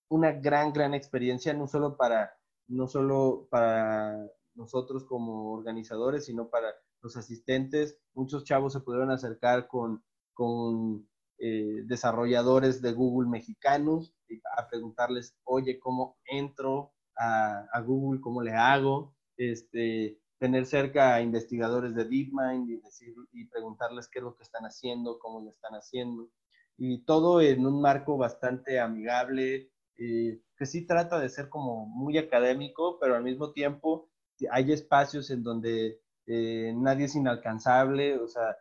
[0.10, 2.32] una gran, gran experiencia, no solo para,
[2.68, 4.18] no solo para
[4.56, 7.98] nosotros como organizadores, sino para los asistentes.
[8.14, 10.04] Muchos chavos se pudieron acercar con
[11.40, 14.14] eh, desarrolladores de Google mexicanos
[14.58, 18.22] a preguntarles, oye, ¿cómo entro a, Google?
[18.22, 19.16] ¿Cómo le hago?
[19.38, 22.82] Este, tener cerca a investigadores de DeepMind y,
[23.32, 26.30] y preguntarles qué es lo que están haciendo, cómo lo están haciendo.
[26.78, 32.18] Y todo en un marco bastante amigable, eh, que sí trata de ser como muy
[32.18, 34.10] académico, pero al mismo tiempo
[34.52, 38.56] hay espacios en donde eh, nadie es inalcanzable, o sea,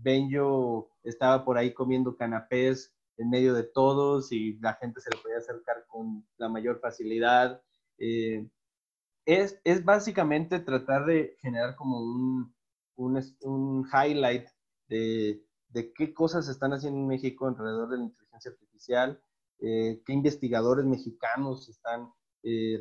[0.00, 5.20] Benjo estaba por ahí comiendo canapés en medio de todos y la gente se le
[5.20, 7.60] podía acercar con la mayor facilidad.
[7.98, 8.48] Eh,
[9.26, 12.54] es, es, básicamente tratar de generar como un,
[12.96, 14.46] un, un highlight
[14.88, 19.20] de, de, qué cosas se están haciendo en México alrededor de la inteligencia artificial,
[19.58, 22.10] eh, qué investigadores mexicanos están,
[22.42, 22.80] eh,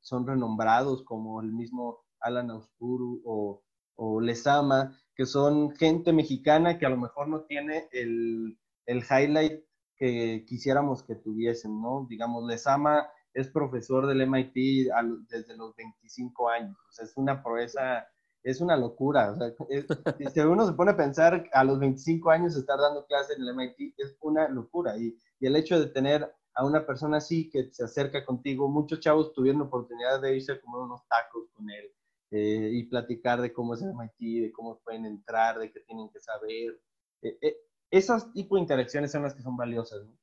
[0.00, 3.62] son renombrados como el mismo Alan Auspuru o,
[3.94, 8.56] o Lezama, que son gente mexicana que a lo mejor no tiene el,
[8.86, 9.64] el highlight
[9.96, 12.06] que quisiéramos que tuviesen, ¿no?
[12.08, 14.88] Digamos, Lezama es profesor del MIT
[15.28, 18.06] desde los 25 años, o sea, es una proeza,
[18.44, 19.86] es una locura, o sea, es,
[20.34, 23.54] si uno se pone a pensar a los 25 años estar dando clases en el
[23.56, 27.70] MIT es una locura, y, y el hecho de tener a una persona así que
[27.72, 31.90] se acerca contigo, muchos chavos tuvieron oportunidad de irse a comer unos tacos con él,
[32.30, 36.08] eh, y platicar de cómo es el MIT, de cómo pueden entrar, de qué tienen
[36.10, 36.80] que saber.
[37.22, 37.56] Eh, eh,
[37.90, 40.16] esas tipo de interacciones son las que son valiosas, ¿no?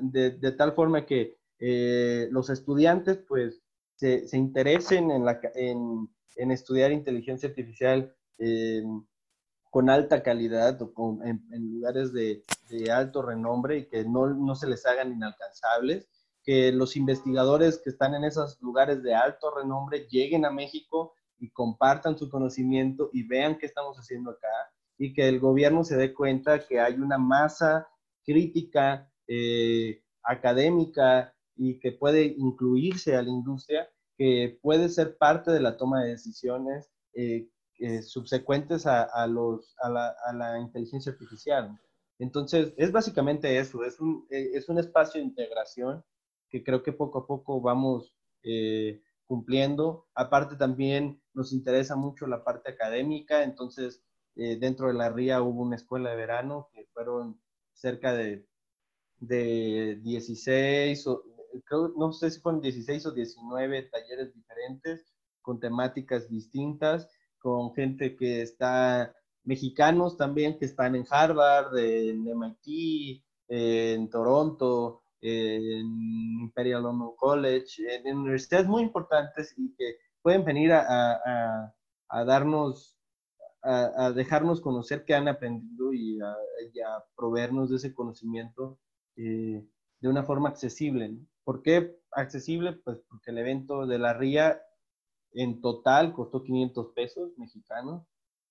[0.00, 3.60] de, de, tal forma que eh, los estudiantes pues
[3.96, 8.14] se, se interesen en, la, en, en, estudiar inteligencia artificial
[9.70, 14.28] con alta calidad o con, en, en, lugares de, de, alto renombre y que no,
[14.28, 16.08] no se les hagan inalcanzables
[16.44, 21.50] que los investigadores que están en esos lugares de alto renombre lleguen a México y
[21.50, 24.48] compartan su conocimiento y vean qué estamos haciendo acá
[24.98, 27.88] y que el gobierno se dé cuenta que hay una masa
[28.24, 35.60] crítica eh, académica y que puede incluirse a la industria, que puede ser parte de
[35.60, 41.78] la toma de decisiones eh, eh, subsecuentes a, los, a, la, a, la, inteligencia artificial.
[42.18, 46.04] Entonces, es básicamente eso, es un, es un espacio de integración
[46.48, 48.16] que creo que poco a poco vamos
[49.26, 50.06] cumpliendo.
[50.14, 54.02] Aparte también nos interesa mucho la parte académica, entonces
[54.36, 57.40] eh, dentro de la RIA hubo una escuela de verano que fueron
[57.72, 58.46] cerca de,
[59.18, 61.22] de 16, o,
[61.96, 67.08] no sé si fueron 16 o 19 talleres diferentes con temáticas distintas,
[67.38, 69.14] con gente que está,
[69.44, 75.86] mexicanos también que están en Harvard, en MIT, en Toronto, en
[76.42, 81.72] Imperial London College, en, universidades muy importantes y que pueden venir a,
[82.10, 82.98] a, darnos,
[83.62, 86.36] a, dejarnos conocer qué han aprendido y a,
[87.16, 88.78] proveernos de ese conocimiento
[89.16, 89.66] eh,
[90.00, 91.16] de una forma accesible.
[91.42, 92.72] ¿Por qué accesible?
[92.72, 94.60] Pues porque el evento de la RIA
[95.32, 98.06] en total costó 500 pesos mexicanos.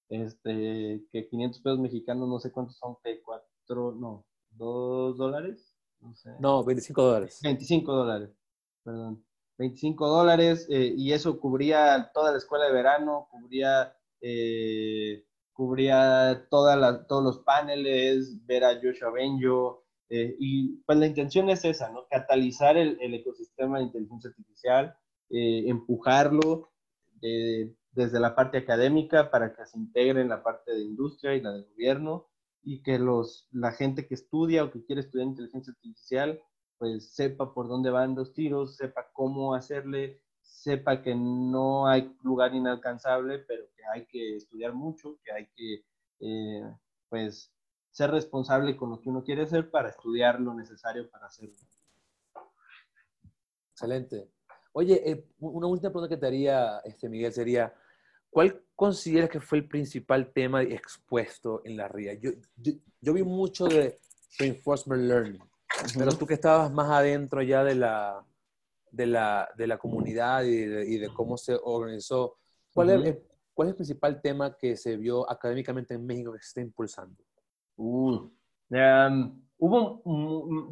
[0.09, 5.72] Este, que 500 pesos mexicanos, no sé cuántos son, que 4, no, 2 dólares
[6.39, 7.39] no 25 dólares.
[7.43, 8.29] 25 dólares,
[8.83, 9.23] perdón.
[9.57, 17.05] 25 dólares eh, y eso cubría toda la escuela de verano, cubría, eh, cubría toda
[17.05, 19.85] todos los paneles, ver a Joshua Benjo.
[20.09, 22.07] Eh, y pues la intención es esa, ¿no?
[22.07, 24.95] Catalizar el, el ecosistema de inteligencia artificial,
[25.29, 26.69] empujarlo
[27.91, 31.53] desde la parte académica para que se integre en la parte de industria y la
[31.53, 32.27] de gobierno
[32.63, 36.41] y que los, la gente que estudia o que quiere estudiar inteligencia artificial,
[36.77, 42.55] pues sepa por dónde van los tiros, sepa cómo hacerle, sepa que no hay lugar
[42.55, 45.85] inalcanzable, pero que hay que estudiar mucho, que hay que,
[46.19, 46.75] eh,
[47.09, 47.53] pues,
[47.91, 51.55] ser responsable con lo que uno quiere hacer para estudiar lo necesario para hacerlo.
[53.71, 54.31] Excelente.
[54.71, 57.73] Oye, eh, una última pregunta que te haría, este, Miguel, sería,
[58.33, 62.15] ¿Cuál consideras que fue el principal tema expuesto en la RIA?
[62.15, 62.31] Yo,
[62.99, 63.97] yo, vi mucho de
[64.37, 65.39] reinforcement learning,
[65.97, 68.25] pero tú que estabas más adentro ya de la,
[68.91, 72.35] de la, de la comunidad y de, cómo se organizó,
[72.73, 73.17] ¿cuál, es,
[73.53, 77.23] ¿cuál es el principal tema que se vio académicamente en México que se está impulsando?
[77.77, 78.29] Uh,
[79.59, 80.01] hubo,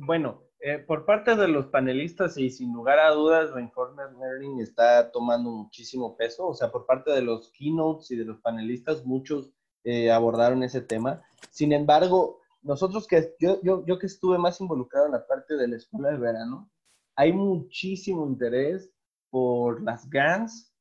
[0.05, 5.11] bueno, eh, por parte de los panelistas y sin lugar a dudas, Reinforcement Learning está
[5.11, 6.47] tomando muchísimo peso.
[6.47, 9.51] O sea, por parte de los keynotes y de los panelistas, muchos
[9.83, 11.23] eh, abordaron ese tema.
[11.49, 15.67] Sin embargo, nosotros que yo, yo, yo que estuve más involucrado en la parte de
[15.67, 16.69] la escuela de verano,
[17.15, 18.91] hay muchísimo interés
[19.31, 20.71] por las GANs,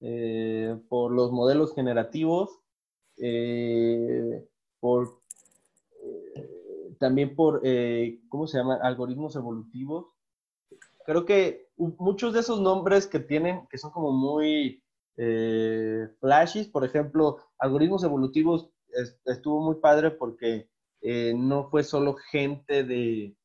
[0.00, 2.62] eh, por los modelos generativos,
[4.80, 5.25] por
[6.98, 8.78] también por, eh, ¿cómo se llama?
[8.82, 10.06] Algoritmos evolutivos.
[11.04, 14.82] Creo que muchos de esos nombres que tienen, que son como muy
[15.16, 16.08] eh,
[16.72, 18.70] por ejemplo, algoritmos evolutivos
[19.24, 20.68] estuvo muy padre porque
[21.00, 23.36] eh, no fue solo gente de,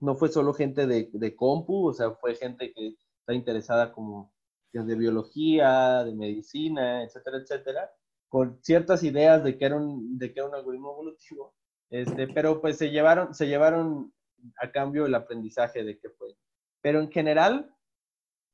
[0.00, 4.32] no fue solo gente de, de, compu, o sea, fue gente que está interesada como
[4.72, 7.90] de biología, de medicina, etcétera, etcétera,
[8.28, 11.54] con ciertas ideas de que era un, de que era un algoritmo evolutivo
[11.90, 14.12] este, pero pues se llevaron, se llevaron
[14.60, 16.36] a cambio el aprendizaje de que fue.
[16.80, 17.74] Pero en general,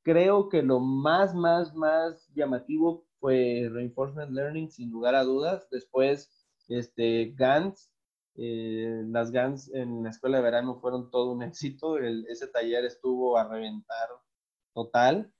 [0.03, 5.67] creo que lo más, más, más llamativo fue Reinforcement Learning, sin lugar a dudas.
[5.69, 6.31] Después,
[6.67, 7.91] este, GANs,
[8.35, 11.97] eh, las GANs en la escuela de verano fueron todo un éxito.
[11.99, 14.09] ese taller estuvo a reventar
[14.73, 15.31] total.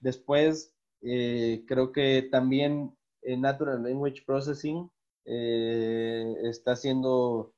[0.00, 4.90] Después, eh, creo que también en Natural Language Processing
[5.24, 7.54] eh, está siendo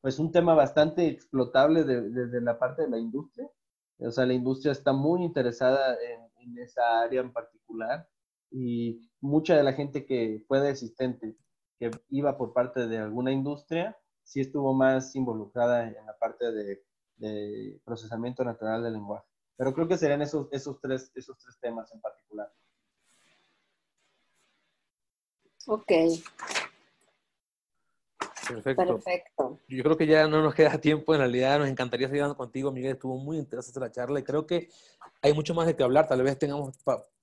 [0.00, 3.50] pues un tema bastante explotable desde la parte de la industria.
[3.98, 6.26] O sea, la industria está muy interesada en,
[6.58, 8.08] esa área en particular
[8.52, 11.36] y mucha de la gente que fue de asistente,
[11.78, 16.84] que iba por parte de alguna industria, sí estuvo más involucrada en la parte de,
[17.16, 19.26] de procesamiento natural del lenguaje.
[19.56, 22.52] Pero creo que serían esos, esos, tres, esos tres temas en particular.
[25.66, 25.92] Ok.
[28.48, 29.60] Perfecto.
[29.68, 32.72] Yo creo que ya no nos queda tiempo, en realidad nos encantaría seguir hablando contigo,
[32.72, 34.68] Miguel, estuvo muy interesante la charla y creo que
[35.22, 36.76] hay mucho más de qué hablar, tal vez tengamos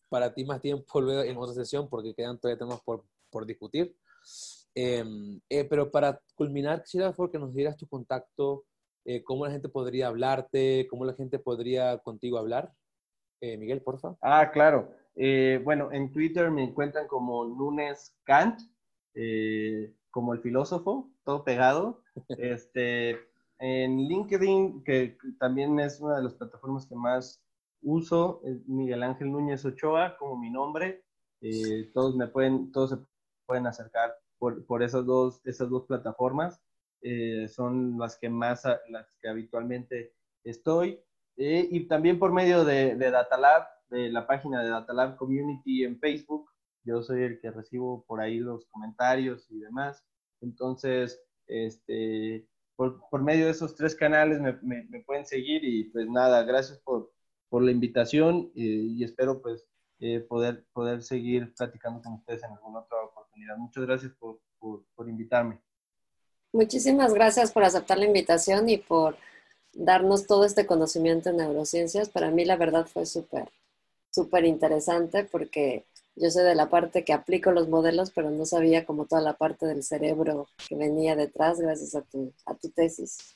[0.10, 3.96] para ti más tiempo luego en otra sesión porque quedan todavía temas por, por discutir.
[4.76, 8.66] Em, eh, pero para culminar, quisiera que nos dieras tu contacto
[9.06, 12.74] eh, cómo la gente podría hablarte, cómo la gente podría contigo hablar.
[13.42, 14.16] Eh, Miguel, porfa.
[14.22, 14.92] Ah, claro.
[15.16, 18.62] Eh, bueno, en Twitter me encuentran como Nunes Kant,
[20.14, 22.02] como el filósofo, todo pegado.
[22.38, 23.20] Este,
[23.58, 27.44] en LinkedIn, que también es una de las plataformas que más
[27.82, 31.04] uso, es Miguel Ángel Núñez Ochoa, como mi nombre.
[31.94, 32.98] todos me pueden, todos se
[33.48, 36.62] pueden acercar por, por esas, dos, esas dos plataformas.
[37.02, 40.14] Eh, son las que más, las que habitualmente
[40.44, 41.00] estoy.
[41.36, 46.00] Eh, y también por medio de, de Datalab, de la página de Datalab Community en
[46.00, 46.53] Facebook.
[46.84, 50.04] Yo soy el que recibo por ahí los comentarios y demás.
[50.42, 56.44] Entonces, este, por, por medio de esos tres canales me, pueden seguir y pues nada,
[56.44, 57.12] gracias por,
[57.50, 59.68] por la invitación y, y espero pues
[60.00, 63.56] eh, poder, poder seguir platicando con ustedes en alguna otra oportunidad.
[63.58, 65.62] Muchas gracias por, por, por invitarme.
[66.52, 69.18] Muchísimas gracias por aceptar la invitación y por
[69.74, 72.10] darnos todo este conocimiento en neurociencias.
[72.10, 73.50] Para mí la verdad fue súper,
[74.12, 75.86] súper interesante porque
[76.16, 79.38] yo sé de la parte que aplico los modelos, pero no sabía como toda la
[79.38, 83.36] parte del cerebro que venía detrás gracias a tu, a tu tesis.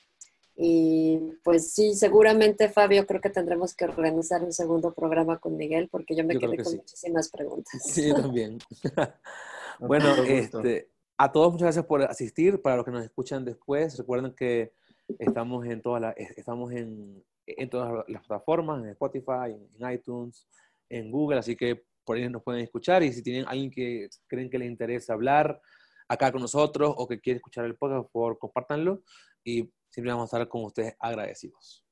[0.59, 5.87] Y pues sí, seguramente Fabio, creo que tendremos que organizar un segundo programa con Miguel
[5.87, 7.79] porque yo me quedé con muchísimas preguntas.
[7.83, 8.57] Sí, también.
[9.79, 12.59] bueno, este, a todos muchas gracias por asistir.
[12.61, 14.73] Para los que nos escuchan después, recuerden que
[15.19, 20.47] estamos en todas las, estamos en, en, todas las plataformas, en Spotify, en, iTunes,
[20.89, 24.49] en Google, así que por ahí nos pueden escuchar y si tienen alguien que creen
[24.49, 25.61] que les interesa hablar
[26.07, 29.03] acá con nosotros o que quiere escuchar el podcast, por favor, compártanlo
[29.43, 31.83] y siempre vamos a estar con ustedes agradecidos.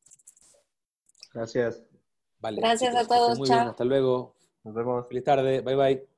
[1.34, 1.84] Gracias.
[2.40, 3.38] Vale, Gracias a todos.
[3.38, 4.38] Muy Bien, hasta luego.
[4.64, 5.06] Nos vemos.
[5.10, 5.62] Feliz tarde.
[5.62, 6.15] Bye bye.